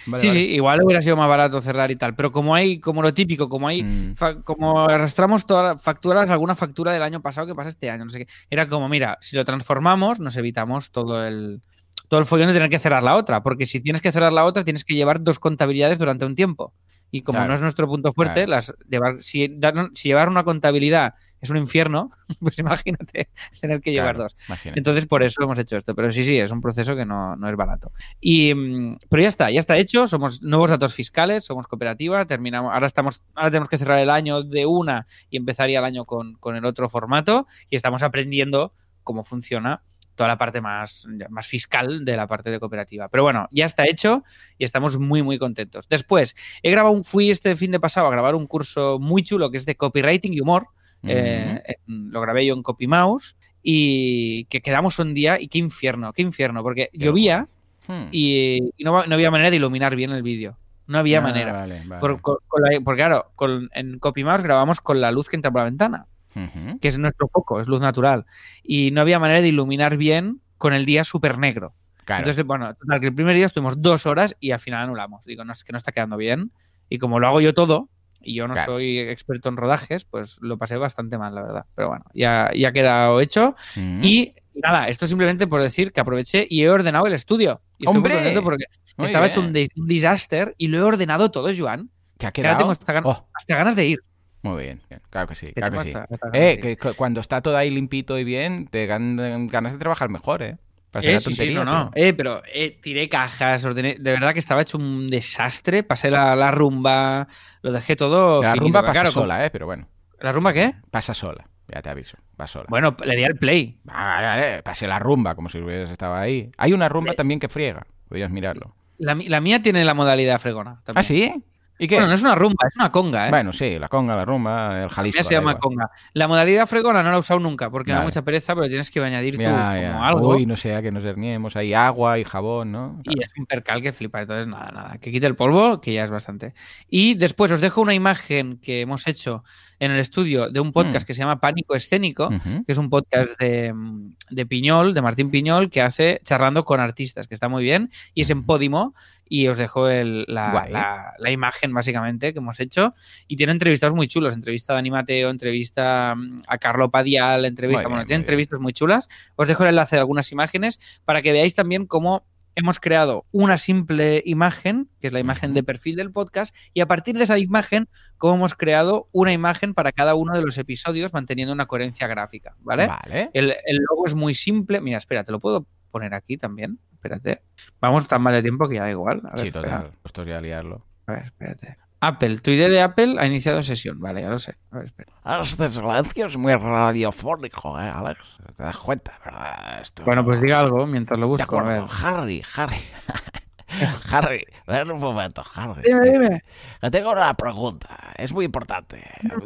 [0.08, 0.30] Vale, sí, vale.
[0.30, 3.50] sí, igual hubiera sido más barato cerrar y tal, pero como hay, como lo típico,
[3.50, 4.16] como hay, Mm.
[4.44, 8.12] como arrastramos todas las facturas, alguna factura del año pasado que pasa este año, no
[8.12, 11.61] sé qué, era como, mira, si lo transformamos, nos evitamos todo el
[12.09, 14.45] todo el follón de tener que cerrar la otra, porque si tienes que cerrar la
[14.45, 16.74] otra, tienes que llevar dos contabilidades durante un tiempo.
[17.09, 17.49] Y como Claro.
[17.49, 18.49] no es nuestro punto fuerte, Claro.
[18.49, 19.47] las llevar, si,
[19.93, 22.09] si llevar una contabilidad es un infierno,
[22.39, 23.30] pues imagínate
[23.61, 24.36] tener que llevar dos.
[24.47, 24.80] imagínate.
[24.80, 25.93] Entonces, por eso hemos hecho esto.
[25.95, 27.91] Pero sí, sí, es un proceso que no, no es barato.
[28.19, 30.05] Y, mm, pero ya está, ya está hecho.
[30.07, 32.74] Somos nuevos datos fiscales, somos cooperativa, terminamos.
[32.74, 36.34] Ahora estamos, ahora tenemos que cerrar el año de una y empezaría el año con,
[36.36, 37.47] con el otro formato.
[37.69, 39.84] Y estamos aprendiendo cómo funciona
[40.16, 43.09] toda la parte más, más fiscal de la parte de cooperativa.
[43.09, 44.24] Pero bueno, ya está hecho
[44.57, 45.88] y estamos muy, muy contentos.
[45.89, 49.49] Después, he grabado un, fui este fin de pasado a grabar un curso muy chulo
[49.51, 50.68] que es de copywriting y humor.
[51.05, 56.22] Eh, lo grabé yo en CopyMouse y que quedamos un día y qué infierno, qué
[56.22, 57.47] infierno, porque Qué llovía
[57.86, 58.07] Hmm.
[58.11, 60.57] y, y no, no había manera de iluminar bien el vídeo.
[60.88, 61.51] No había Ah, manera.
[61.51, 61.99] vale, vale.
[61.99, 65.51] Por- con- con la- porque claro, con- en CopyMouse grabamos con la luz que entra
[65.51, 66.05] por la ventana,
[66.36, 66.80] Ujú.
[66.80, 68.26] que es nuestro foco, es luz natural.
[68.64, 71.74] Y no había manera de iluminar bien con el día súper negro.
[72.06, 72.22] Claro.
[72.22, 75.24] Entonces, bueno, total, que el primer día estuvimos dos horas y al final anulamos.
[75.26, 76.52] Digo, no, es que no está quedando bien.
[76.90, 77.90] Y como lo hago yo todo,
[78.22, 78.74] y yo no Claro.
[78.74, 81.66] soy experto en rodajes, pues lo pasé bastante mal, la verdad.
[81.76, 83.56] Pero bueno, ya, ya ha quedado hecho.
[83.76, 84.00] Ujú.
[84.02, 87.62] Y nada, esto simplemente por decir que aproveché y he ordenado el estudio.
[87.78, 88.14] Y estoy muy ¡Hombre!
[88.16, 88.66] contento porque
[88.98, 89.32] Muy estaba bien.
[89.32, 91.90] hecho un, dis- un disaster y lo he ordenado todo, Joan.
[92.18, 92.58] ¿Qué ha Que ahora quedado?
[92.60, 94.00] tengo hasta, gan- Oh, hasta ganas de ir.
[94.44, 95.94] Muy bien, bien, claro que sí, claro que sí.
[96.34, 100.10] Eh, que cu- cuando está todo ahí limpito y bien, te gan- ganas de trabajar
[100.10, 100.58] mejor, ¿eh?
[100.91, 101.89] Parece Eh, una sí, no, no.
[101.91, 103.96] pero- Eh, pero eh, tiré cajas, ordené.
[104.00, 105.82] De verdad que estaba hecho un desastre.
[105.82, 107.28] Pasé la, la rumba,
[107.64, 108.44] lo dejé todo.
[108.44, 108.64] La finito.
[108.66, 109.50] rumba pasa claro, sola, ¿eh?
[109.50, 109.88] Pero bueno,
[110.20, 110.74] ¿La rumba qué?
[110.91, 112.68] pasa sola, ya te aviso, va sola.
[112.70, 113.80] Bueno, le di al play.
[113.86, 116.52] Vale, vale, pasé la rumba, como si hubieras estado ahí.
[116.58, 118.76] Hay una rumba también que friega, podrías mirarlo.
[119.00, 120.82] La, mi- la mía tiene la modalidad fregona.
[120.84, 121.00] también.
[121.00, 121.44] ¿Ah, sí?
[121.80, 121.95] ¿Y qué?
[121.95, 123.30] Bueno, no es una rumba, es una conga, ¿eh?
[123.32, 125.17] Bueno, sí, la conga, la rumba, el Jalisco.
[125.17, 125.59] mía se llama igual.
[125.61, 125.91] conga.
[126.13, 128.91] La modalidad fregona no la he usado nunca porque me da mucha pereza, pero tienes
[128.91, 130.05] que añadir tú Ya, como ya.
[130.07, 130.30] algo.
[130.30, 133.01] Uy, no sea que nos herniemos ahí agua y jabón, ¿no?
[133.03, 134.21] Y es un percal que flipa.
[134.21, 134.97] Entonces, nada, nada.
[134.99, 136.53] Que quite el polvo, que ya es bastante.
[136.89, 139.43] Y después os dejo una imagen que hemos hecho
[139.80, 141.07] en el estudio de un podcast Mm.
[141.07, 145.30] que se llama Pánico Escénico, que es un podcast de, mm, de Piñol, de Martín
[145.32, 147.91] Piñol, que hace charlando con artistas, que está muy bien.
[148.13, 148.93] Y es en Podimo.
[149.36, 150.72] Y os dejo el- la, Guay.
[150.72, 152.94] la- la imagen, básicamente, que hemos hecho.
[153.28, 154.36] Y tiene entrevistas muy chulos.
[154.36, 157.88] Entrevista a Dani Mateo, entrevista mm, a Carlo Padial, entrevista.
[157.88, 158.22] Bueno, tiene bien.
[158.22, 159.10] entrevistas muy chulas.
[159.36, 163.58] Os dejo el enlace de algunas imágenes para que veáis también cómo hemos creado una
[163.58, 167.40] simple imagen, que es la imagen de perfil del podcast, y a partir de esa
[167.40, 172.06] imagen, cómo hemos creado una imagen para cada uno de los episodios manteniendo una coherencia
[172.06, 172.86] gráfica, ¿vale?
[172.86, 173.32] Vale.
[173.34, 174.80] El, el logo es muy simple.
[174.80, 176.80] Mira, espera, te lo puedo poner aquí también.
[176.91, 177.44] Espérate.
[177.80, 179.22] Vamos tan mal de tiempo que ya da igual.
[179.26, 179.91] A ver, Sí, total.
[180.04, 180.86] Esto ya liarlo.
[181.08, 181.78] A ver, espérate.
[182.02, 184.00] Apple, tu idea de Apple ha iniciado sesión.
[184.02, 184.56] Vale, ya lo sé.
[184.72, 185.14] A ver, espera.
[185.41, 188.20] Este silencio es muy radiofónico, ¿eh, Alex?
[188.58, 189.82] ¿Te das cuenta, verdad?
[189.82, 190.04] Esto...
[190.04, 191.60] Bueno, pues diga algo mientras lo De busco.
[191.60, 191.84] A ver.
[192.04, 192.76] Harry, Harry.
[194.11, 195.82] Harry, ven un momento, Harry.
[195.84, 196.43] Dime, dime.
[196.91, 199.03] Tengo una pregunta, es muy importante.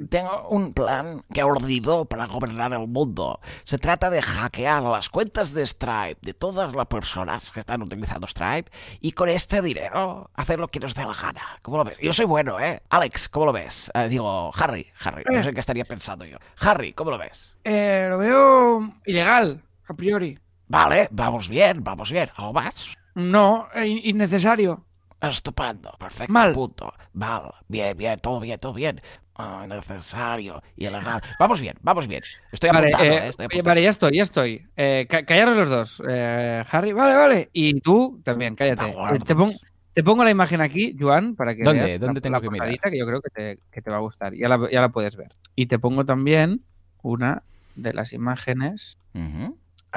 [0.10, 3.40] Tengo un plan que he ordenado para gobernar el mundo.
[3.64, 8.28] Se trata de hackear las cuentas de Stripe de todas las personas que están utilizando
[8.28, 11.60] Stripe y con este dinero hacer lo que nos dé la gana.
[11.62, 11.98] ¿Cómo lo ves?
[12.02, 12.82] Yo soy bueno, ¿eh?
[12.90, 13.92] Alex, ¿cómo lo ves?
[13.94, 16.38] Eh, digo, Harry, Harry, no sé qué estaría pensando yo.
[16.60, 17.54] Harry, ¿cómo lo ves?
[17.64, 20.40] Eh, lo veo ilegal, a priori.
[20.68, 22.30] Vale, vamos bien, vamos bien.
[22.36, 22.94] ¿Algo más?
[23.18, 24.86] No, eh, innecesario.
[25.20, 26.54] Estupendo, perfecto, Mal.
[26.54, 26.94] punto.
[27.14, 29.02] Mal, bien, bien, todo bien, todo bien.
[29.36, 31.22] Ah, necesario, ilegal.
[31.40, 32.22] Vamos bien, vamos bien.
[32.52, 34.68] Estoy Vale, eh, eh, estoy vale, ya estoy, ya estoy.
[34.76, 36.04] Eh, ca- callaros los dos.
[36.08, 37.50] Eh, Harry, vale, vale.
[37.54, 38.96] Y tú también, cállate.
[39.26, 39.58] Te, pon-
[39.94, 41.86] te pongo la imagen aquí, Joan, para que ¿Dónde?
[41.86, 42.92] veas ¿Dónde la- tengo la que mirar?
[42.92, 44.36] que yo creo que te, que te va a gustar.
[44.36, 45.32] Ya la, ya la puedes ver.
[45.56, 46.62] Y te pongo también
[47.02, 47.42] una
[47.76, 49.00] de las imágenes.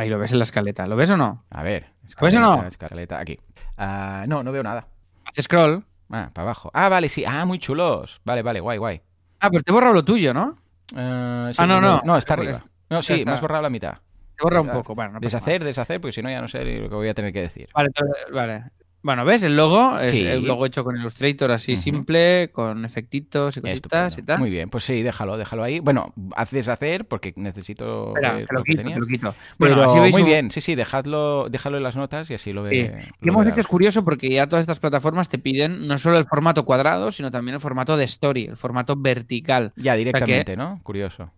[0.01, 0.87] Ahí lo ves en la escaleta.
[0.87, 1.45] ¿Lo ves o no?
[1.51, 1.89] A ver.
[2.23, 2.67] ¿Ves o no?
[2.67, 3.39] Escaleta, aquí.
[3.77, 4.87] Ah, no, no veo nada.
[5.27, 5.85] Hace scroll.
[6.11, 6.71] Ah, para abajo.
[6.73, 7.23] Ah, vale, sí.
[7.27, 8.23] Ah, muy chulos.
[8.25, 9.03] Vale, vale, guay, guay.
[9.41, 10.57] Ah, pero te he borrado lo tuyo, ¿no?
[10.97, 12.01] Ah, sí, Ah, no, no.
[12.03, 12.65] No, está Porque arriba.
[12.89, 13.99] No, sí, me has borrado la mitad.
[14.39, 14.95] Te borra un poco.
[14.95, 17.35] Bueno, no Deshacer, deshacer, porque si no ya no sé lo que voy a tener
[17.35, 17.69] que decir.
[17.75, 18.65] Vale, entonces, vale.
[19.03, 19.43] Bueno, ¿ves?
[19.43, 20.27] El logo es Sí.
[20.27, 24.21] el logo hecho con Illustrator así simple, con efectitos y cositas Estupendo.
[24.21, 24.39] y tal.
[24.41, 25.81] Muy bien, pues sí, déjalo, déjalo ahí.
[25.81, 28.09] Bueno, haz deshacer porque necesito.
[28.09, 29.35] Espera, ver te lo quito, lo quito.
[29.59, 32.35] Bueno, Pero así veis muy un- bien, sí, sí, dejadlo, déjalo en las notas y
[32.35, 32.71] así lo ve.
[33.01, 33.09] Sí.
[33.21, 36.19] lo Y hemos que es curioso porque ya todas estas plataformas te piden no solo
[36.19, 39.73] el formato cuadrado, sino también el formato de story, el formato vertical.
[39.77, 40.81] Ya directamente, ¿no?
[40.83, 41.31] Curioso.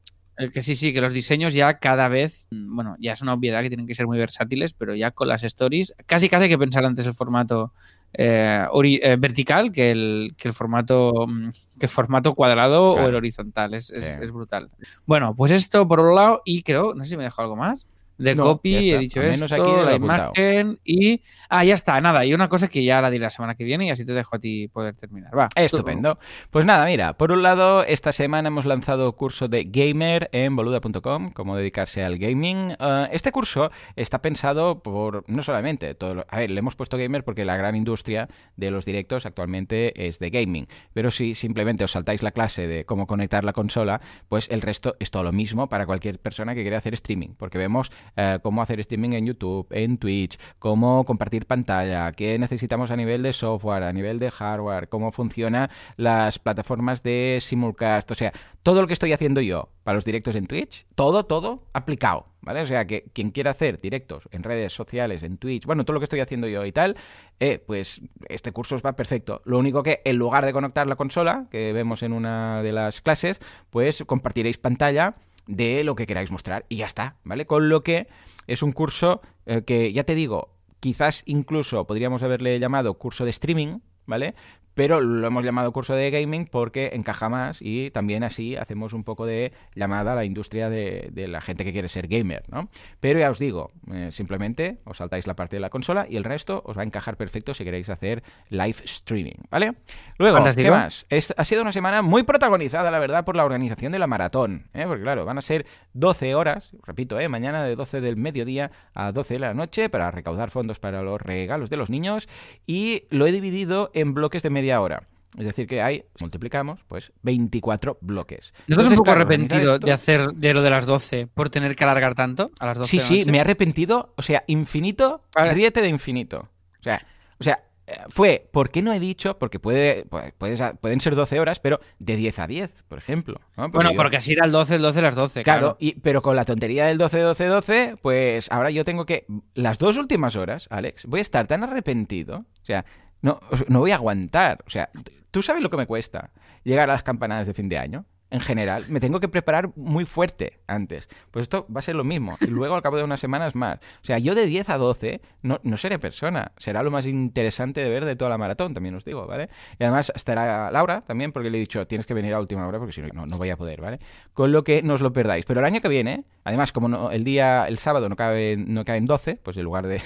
[0.43, 3.35] El que sí, sí, que los diseños ya cada vez, mm, bueno, ya es una
[3.35, 6.51] obviedad que tienen que ser muy versátiles, pero ya con las stories, casi casi hay
[6.51, 7.73] que pensar antes el formato
[8.15, 13.07] eh, eh, vertical que el, que el formato mm, que el formato cuadrado Claro.
[13.07, 13.75] o el horizontal.
[13.75, 14.71] Es, es brutal.
[15.07, 17.87] Bueno, pues esto por un lado, y creo, no sé si me dejo algo más.
[18.19, 21.23] De No, copy, he dicho menos esto, aquí he la imagen y.
[21.49, 22.25] Ah, ya está, nada.
[22.25, 24.37] Y una cosa que ya la diré la semana que viene y así te dejo
[24.37, 25.37] a ti poder terminar.
[25.37, 25.49] Va.
[25.55, 26.19] Estupendo.
[26.51, 31.33] Pues nada, mira, por un lado, esta semana hemos lanzado curso de gamer en boluda.com,
[31.33, 32.77] cómo dedicarse al gaming.
[32.79, 36.97] Eh, este curso está pensado por, no solamente, todo lo- a ver, le hemos puesto
[36.97, 41.85] gamer porque la gran industria de los directos actualmente es de gaming, pero si simplemente
[41.85, 45.33] os saltáis la clase de cómo conectar la consola, pues el resto es todo lo
[45.33, 49.27] mismo para cualquier persona que quiera hacer streaming, porque vemos eh, cómo hacer streaming en
[49.27, 54.31] YouTube, en Twitch, cómo compartir pantalla, qué necesitamos a nivel de software, a nivel de
[54.31, 58.33] hardware, cómo funcionan las plataformas de simulcast, o sea,
[58.63, 62.61] todo lo que estoy haciendo yo para los directos en Twitch, todo, todo aplicado, ¿vale?
[62.63, 66.01] O sea, que quien quiera hacer directos en redes sociales, en Twitch, bueno, todo lo
[66.01, 66.97] que estoy haciendo yo y tal,
[67.41, 69.43] eh, pues este curso os va perfecto.
[69.45, 73.01] Lo único que en lugar de conectar la consola, que vemos en una de las
[73.01, 73.41] clases,
[73.71, 75.17] pues compartiréis pantalla
[75.57, 77.47] de lo que queráis mostrar y ya está, ¿vale?
[77.47, 78.09] Con lo que
[78.47, 83.31] es un curso eh, que, ya te digo, quizás incluso podríamos haberle llamado curso de
[83.31, 84.35] streaming, ¿vale?
[84.75, 89.05] Pero lo hemos llamado curso de gaming porque encaja más y también así hacemos un
[89.05, 92.69] poco de llamada a la industria de, de la gente que quiere ser gamer, ¿no?
[93.01, 96.25] Pero ya os digo, eh, simplemente os saltáis la parte de la consola y el
[96.25, 99.75] resto os va a encajar perfecto si queréis hacer live streaming, ¿vale?
[100.19, 100.67] Luego, Fantástico.
[100.67, 101.07] ¿qué más?
[101.09, 104.67] Es- ha sido una semana muy protagonizada, la verdad, por la organización de la maratón,
[104.75, 104.85] ¿eh?
[104.87, 107.29] porque claro, van a ser 12 horas, repito, ¿eh?
[107.29, 111.21] mañana de 12 del mediodía a 12 de la noche para recaudar fondos para los
[111.21, 112.29] regalos de los niños
[112.67, 115.03] y lo he dividido en bloques de media hora.
[115.39, 118.53] Es decir, que hay, multiplicamos, pues 24 bloques.
[118.67, 121.49] ¿No estás un poco claro, arrepentido esto- de hacer de lo de las 12 por
[121.49, 124.45] tener que alargar tanto a las 12 Sí, de sí, me he arrepentido, o sea,
[124.47, 125.55] infinito, Vale.
[125.55, 126.51] ríete de infinito.
[126.81, 127.01] O sea,
[127.41, 127.65] o sea,
[128.11, 129.39] fue, ¿por qué no he dicho?
[129.39, 133.37] Porque puede, pues, puedes- pueden ser 12 horas, pero de 10 a 10, por ejemplo.
[133.57, 133.71] ¿no?
[133.71, 135.77] Bueno, yo- porque así era el 12, el 12, las 12, Claro, claro.
[135.81, 139.25] y, pero con la tontería del 12, 12, 12, pues ahora yo tengo que.
[139.55, 142.45] Las dos últimas horas, Alex, voy a estar tan arrepentido.
[142.61, 142.85] O sea,
[143.23, 144.63] no, no voy a aguantar.
[144.67, 144.91] O sea,
[145.31, 146.31] tú sabes lo que me cuesta
[146.65, 148.05] llegar a las campanadas de fin de año.
[148.31, 151.07] En general, me tengo que preparar muy fuerte antes.
[151.31, 152.35] Pues esto va a ser lo mismo.
[152.41, 153.79] Y luego, al cabo de unas semanas más.
[154.03, 156.53] O sea, yo de 10 a 12 no, no seré persona.
[156.57, 159.51] Será lo más interesante de ver de toda la maratón, también os digo, ¿vale?
[159.79, 162.79] Y además estará Laura también, porque le he dicho, tienes que venir a última hora,
[162.79, 164.01] porque si no, no, voy a poder, ¿vale?
[164.33, 165.45] Con lo que no os lo perdáis.
[165.45, 168.83] Pero el año que viene, además, como no- el día, el sábado no cabe, no
[168.87, 170.01] cae en 12, pues en lugar de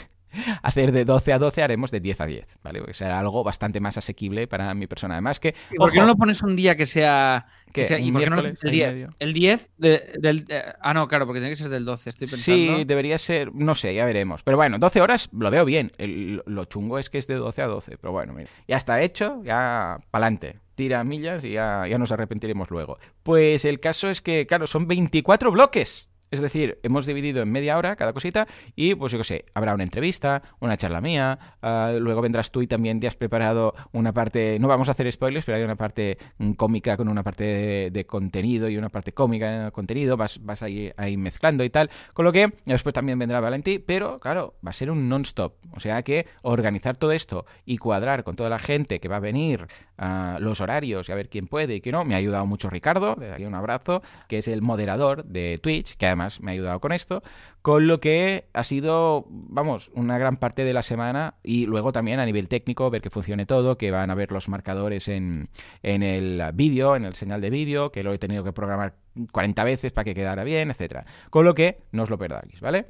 [0.63, 2.79] hacer de 12 a 12, haremos de 10 a 10, ¿vale?
[2.81, 5.15] Porque será algo bastante más asequible para mi persona.
[5.15, 5.55] Además que...
[5.71, 7.47] ¿Y por qué no lo pones un día que sea...
[7.73, 8.93] que sea- ¿Y ¿Un por qué no el ahí 10?
[8.93, 9.09] medio?
[9.19, 10.45] El 10 de- del...
[10.49, 12.77] eh, ah, no, claro, porque tiene que ser del 12, estoy pensando.
[12.79, 14.43] Sí, debería ser, no sé, ya veremos.
[14.43, 15.91] Pero bueno, 12 horas lo veo bien.
[15.99, 17.99] El- lo chungo es que es de 12 a 12.
[17.99, 20.59] Pero bueno, mira, ya está hecho, ya pa'lante.
[20.75, 22.99] Tira millas y ya, ya nos arrepentiremos luego.
[23.23, 26.09] Pues el caso es que, claro, son 24 bloques.
[26.37, 29.73] Es decir, hemos dividido en media hora cada cosita y, pues yo qué sé, habrá
[29.73, 34.13] una entrevista, una charla mía, ah, luego vendrás tú y también te has preparado una
[34.13, 37.91] parte, no vamos a hacer spoilers, pero hay una parte mm, cómica con una parte
[37.91, 41.91] de, contenido y una parte cómica de contenido, vas, vas ahí, ahí mezclando y tal,
[42.13, 45.81] con lo que después también vendrá Valentí, pero claro, va a ser un non-stop, o
[45.81, 49.69] sea que organizar todo esto y cuadrar con toda la gente que va a venir,
[49.97, 52.69] ah, los horarios y a ver quién puede y quién no, me ha ayudado mucho
[52.69, 56.81] Ricardo, le un abrazo, que es el moderador de Twitch, que además me ha ayudado
[56.81, 57.23] con esto,
[57.63, 62.21] con lo que ha sido, vamos, una gran parte de la semana y luego también
[62.21, 65.47] a nivel técnico ver que funcione todo, que van a ver los marcadores en,
[65.83, 68.95] en el vídeo, en el señal de vídeo, que lo he tenido que programar
[69.33, 71.07] 40 veces para que quedara bien, etcétera.
[71.31, 72.87] Con lo que no os lo perdáis, ¿vale?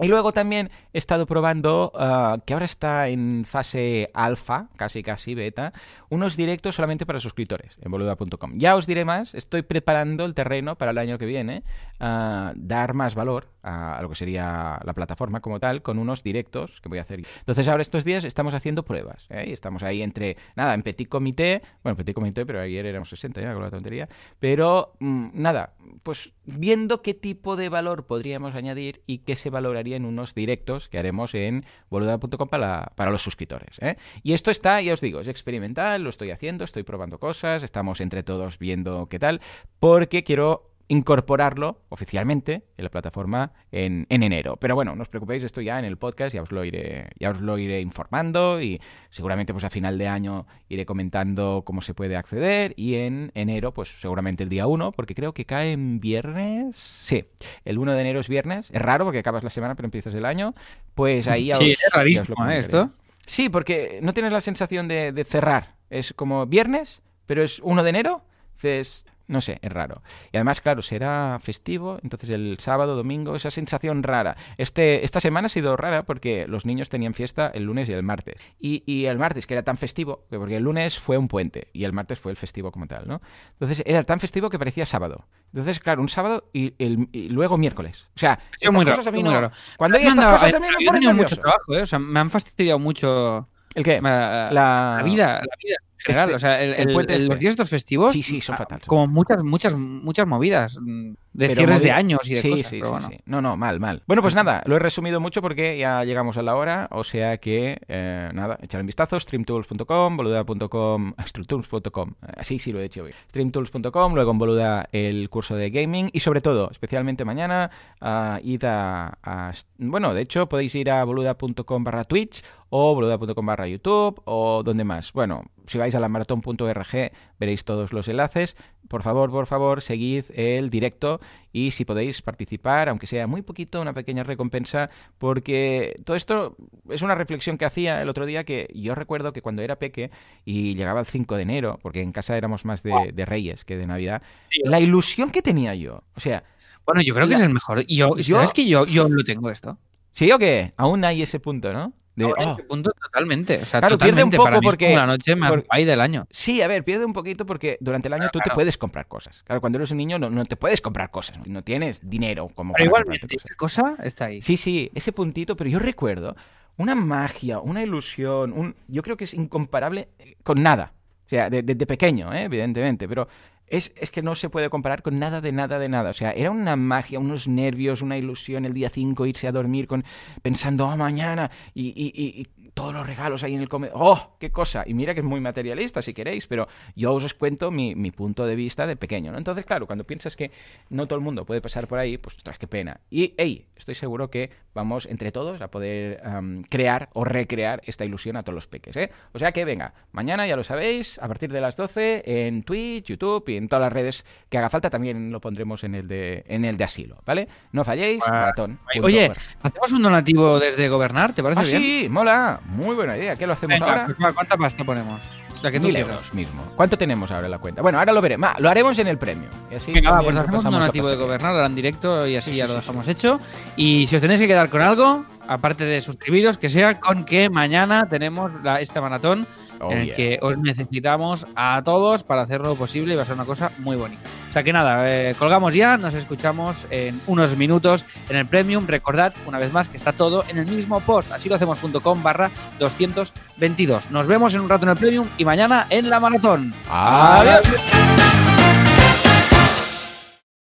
[0.00, 5.34] Y luego también he estado probando, ah, que ahora está en fase alfa, casi casi
[5.34, 5.72] beta,
[6.10, 8.52] unos directos solamente para suscriptores en boluda.com.
[8.58, 11.62] Ya os diré más, estoy preparando el terreno para el año que viene,
[11.98, 16.22] ah, dar más valor a, a lo que sería la plataforma como tal, con unos
[16.22, 17.22] directos que voy a hacer.
[17.38, 19.46] Entonces ahora estos días estamos haciendo pruebas, ¿eh?
[19.48, 23.54] Estamos ahí entre, nada, en petit comité, bueno, petit comité, pero ayer éramos 60 ya
[23.54, 25.72] con la tontería, pero mm, nada,
[26.02, 30.88] pues viendo qué tipo de valor podríamos añadir y qué se valoraría en unos directos
[30.88, 33.78] que haremos en boluda.com para, para los suscriptores.
[33.80, 33.96] ¿eh?
[34.22, 38.00] Y esto está, ya os digo, es experimental, lo estoy haciendo, estoy probando cosas, estamos
[38.00, 39.40] entre todos viendo qué tal,
[39.78, 44.56] porque quiero incorporarlo oficialmente en la plataforma en, en enero.
[44.56, 47.30] Pero bueno, no os preocupéis, esto ya en el podcast ya os lo iré, ya
[47.30, 48.80] os lo iré informando y
[49.10, 53.72] seguramente pues a final de año iré comentando cómo se puede acceder y en enero
[53.72, 56.76] pues seguramente el día 1, porque creo que cae en viernes.
[56.76, 57.24] Sí,
[57.64, 60.24] el 1 de enero es viernes, es raro porque acabas la semana pero empiezas el
[60.24, 60.54] año,
[60.94, 62.60] pues ahí ya Sí, es ya os lo rarísimo, comentaré.
[62.60, 62.90] Esto.
[63.26, 65.74] Sí, porque no tienes la sensación de, de cerrar.
[65.90, 68.22] Es como viernes, pero es 1 de enero.
[68.54, 70.02] Dices, no sé, es raro.
[70.32, 74.36] Y además, claro, será festivo, entonces el sábado, domingo, esa sensación rara.
[74.58, 78.02] Este, esta semana ha sido rara porque los niños tenían fiesta el lunes y el
[78.02, 78.36] martes.
[78.60, 81.68] Y, y el martes, que era tan festivo, que porque el lunes fue un puente
[81.72, 83.20] y el martes fue el festivo como tal, ¿no?
[83.52, 85.26] Entonces era tan festivo que parecía sábado.
[85.52, 88.06] Entonces, claro, un sábado y, el- y luego miércoles.
[88.14, 89.52] O sea, estas muy raro, cosas a mí muy no- raro.
[89.76, 91.82] Cuando hay estas cosas a mí me ponen tenido mucho trabajo, ¿eh?
[91.82, 94.00] O sea, me han fastidiado mucho ¿El qué?
[94.02, 96.24] la, La- la vida, la vida en general.
[96.30, 97.28] Este- o sea, el, el el- puente este.
[97.28, 98.12] los días estos festivos.
[98.12, 98.86] Sí, sí, son ah, fatales.
[98.88, 100.76] Como muchas, muchas, muchas movidas.
[100.80, 102.66] mm, De Pero cierres de años y de sí, cosas.
[102.68, 103.08] Sí, pero sí, bueno.
[103.10, 103.18] sí.
[103.26, 104.02] No, no, mal, mal.
[104.06, 107.36] Bueno, pues nada, lo he resumido mucho porque ya llegamos a la hora, o sea
[107.36, 113.12] que, eh, nada, echar un vistazo, streamtools.com, boluda.com, streamtools.com, así sí lo he hecho hoy,
[113.28, 117.70] streamtools.com, luego en boluda el curso de gaming y sobre todo, especialmente mañana,
[118.00, 123.46] ah, id a, a- bueno, de hecho podéis ir a boluda.com barra Twitch o boluda.com
[123.46, 125.12] barra YouTube o donde más.
[125.12, 128.56] Bueno, si vais a la maratón.org veréis todos los enlaces.
[128.88, 131.20] Por favor, por favor, seguid el directo
[131.52, 136.56] y si podéis participar, aunque sea muy poquito, una pequeña recompensa, porque todo esto
[136.90, 140.10] es una reflexión que hacía el otro día que yo recuerdo que cuando era peque
[140.44, 143.76] y llegaba el 5 de enero, porque en casa éramos más de, de Reyes que
[143.76, 144.22] de Navidad,
[144.64, 146.44] la ilusión que tenía yo, o sea,
[146.84, 147.82] Bueno, yo creo que es el mejor.
[147.88, 149.78] Y yo, Yo- ¿Sabes que yo, yo lo tengo esto?
[150.12, 150.72] ¿sí o qué?
[150.76, 151.92] Aún hay ese punto, ¿no?
[152.16, 153.58] De, en oh, ese punto totalmente.
[153.62, 154.36] O sea, Claro, pierde un totalmente.
[154.38, 156.26] poco Para mí es porque- como la noche más por- guay del año.
[156.30, 159.06] Sí, a ver, pierde un poquito porque durante el año Claro, tú te puedes comprar
[159.06, 159.42] cosas.
[159.44, 162.72] Claro, cuando eres un niño no, no te puedes comprar cosas, no, tienes dinero como
[162.72, 164.40] Pero igualmente, esa cosa está ahí.
[164.40, 166.34] Sí, sí, ese puntito, pero yo recuerdo
[166.78, 170.92] una magia, una ilusión, un, yo creo que es incomparable eh, con nada.
[171.26, 172.44] O sea, de- desde pequeño, ¿eh?
[172.44, 173.28] evidentemente, pero
[173.68, 176.10] es, es que no se puede comparar con nada de nada de nada.
[176.10, 179.86] O sea, era una magia, unos nervios, una ilusión el día 5 irse a dormir
[179.86, 180.04] con
[180.42, 182.46] pensando, oh, mañana, y, y- y- y
[182.76, 183.96] todos los regalos ahí en el comedor.
[183.98, 184.84] ¡Oh, qué cosa!
[184.86, 188.44] Y mira que es muy materialista si queréis, pero yo os cuento mi, mi punto
[188.44, 189.38] de vista de pequeño, ¿no?
[189.38, 190.50] Entonces, claro, cuando piensas que
[190.90, 193.00] no todo el mundo puede pasar por ahí, pues, ostras, qué pena.
[193.08, 198.04] Y, hey, estoy seguro que vamos entre todos a poder am, crear o recrear esta
[198.04, 199.10] ilusión a todos los peques, ¿eh?
[199.32, 203.06] O sea que, venga, mañana ya lo sabéis, a partir de las 12 en Twitch,
[203.06, 206.44] YouTube y en todas las redes que haga falta, también lo pondremos en el de,
[206.46, 207.48] en el de asilo, ¿vale?
[207.72, 208.78] No falléis, Ah, maratón.
[209.02, 211.32] Oye, ¿hacemos un donativo desde Gobernar?
[211.32, 211.80] ¿Te parece Ah, bien?
[211.80, 212.60] sí, mola.
[212.68, 213.36] Muy buena idea.
[213.36, 214.14] ¿Qué lo hacemos Venga, ahora?
[214.18, 215.22] pues ¿cuánta pasta ponemos?
[215.62, 216.62] La que tú Mil euros mismo.
[216.76, 217.80] ¿Cuánto tenemos ahora en la cuenta?
[217.80, 218.36] Bueno, ahora lo veré.
[218.36, 219.48] Ma, lo haremos en el premio.
[219.70, 222.50] Y así Venga, va, pues hacemos un donativo de Gobernar ahora en directo y así
[222.52, 223.40] Sí, ya sí, lo sí, dejamos hecho.
[223.74, 227.48] Y si os tenéis que quedar con algo, aparte de suscribiros, que sea con que
[227.48, 229.46] mañana tenemos la- este maratón
[229.80, 230.16] Oh, en el yeah.
[230.16, 233.96] que os necesitamos a todos para hacerlo posible y va a ser una cosa muy
[233.96, 234.22] bonita.
[234.48, 238.86] O sea que nada, eh, colgamos ya, nos escuchamos en unos minutos en el Premium.
[238.86, 242.50] Recordad, una vez más, que está todo en el mismo post, así lo hacemos.com barra
[242.78, 244.10] 222.
[244.10, 246.74] Nos vemos en un rato en el Premium y mañana en la maratón.
[246.88, 247.62] Adiós.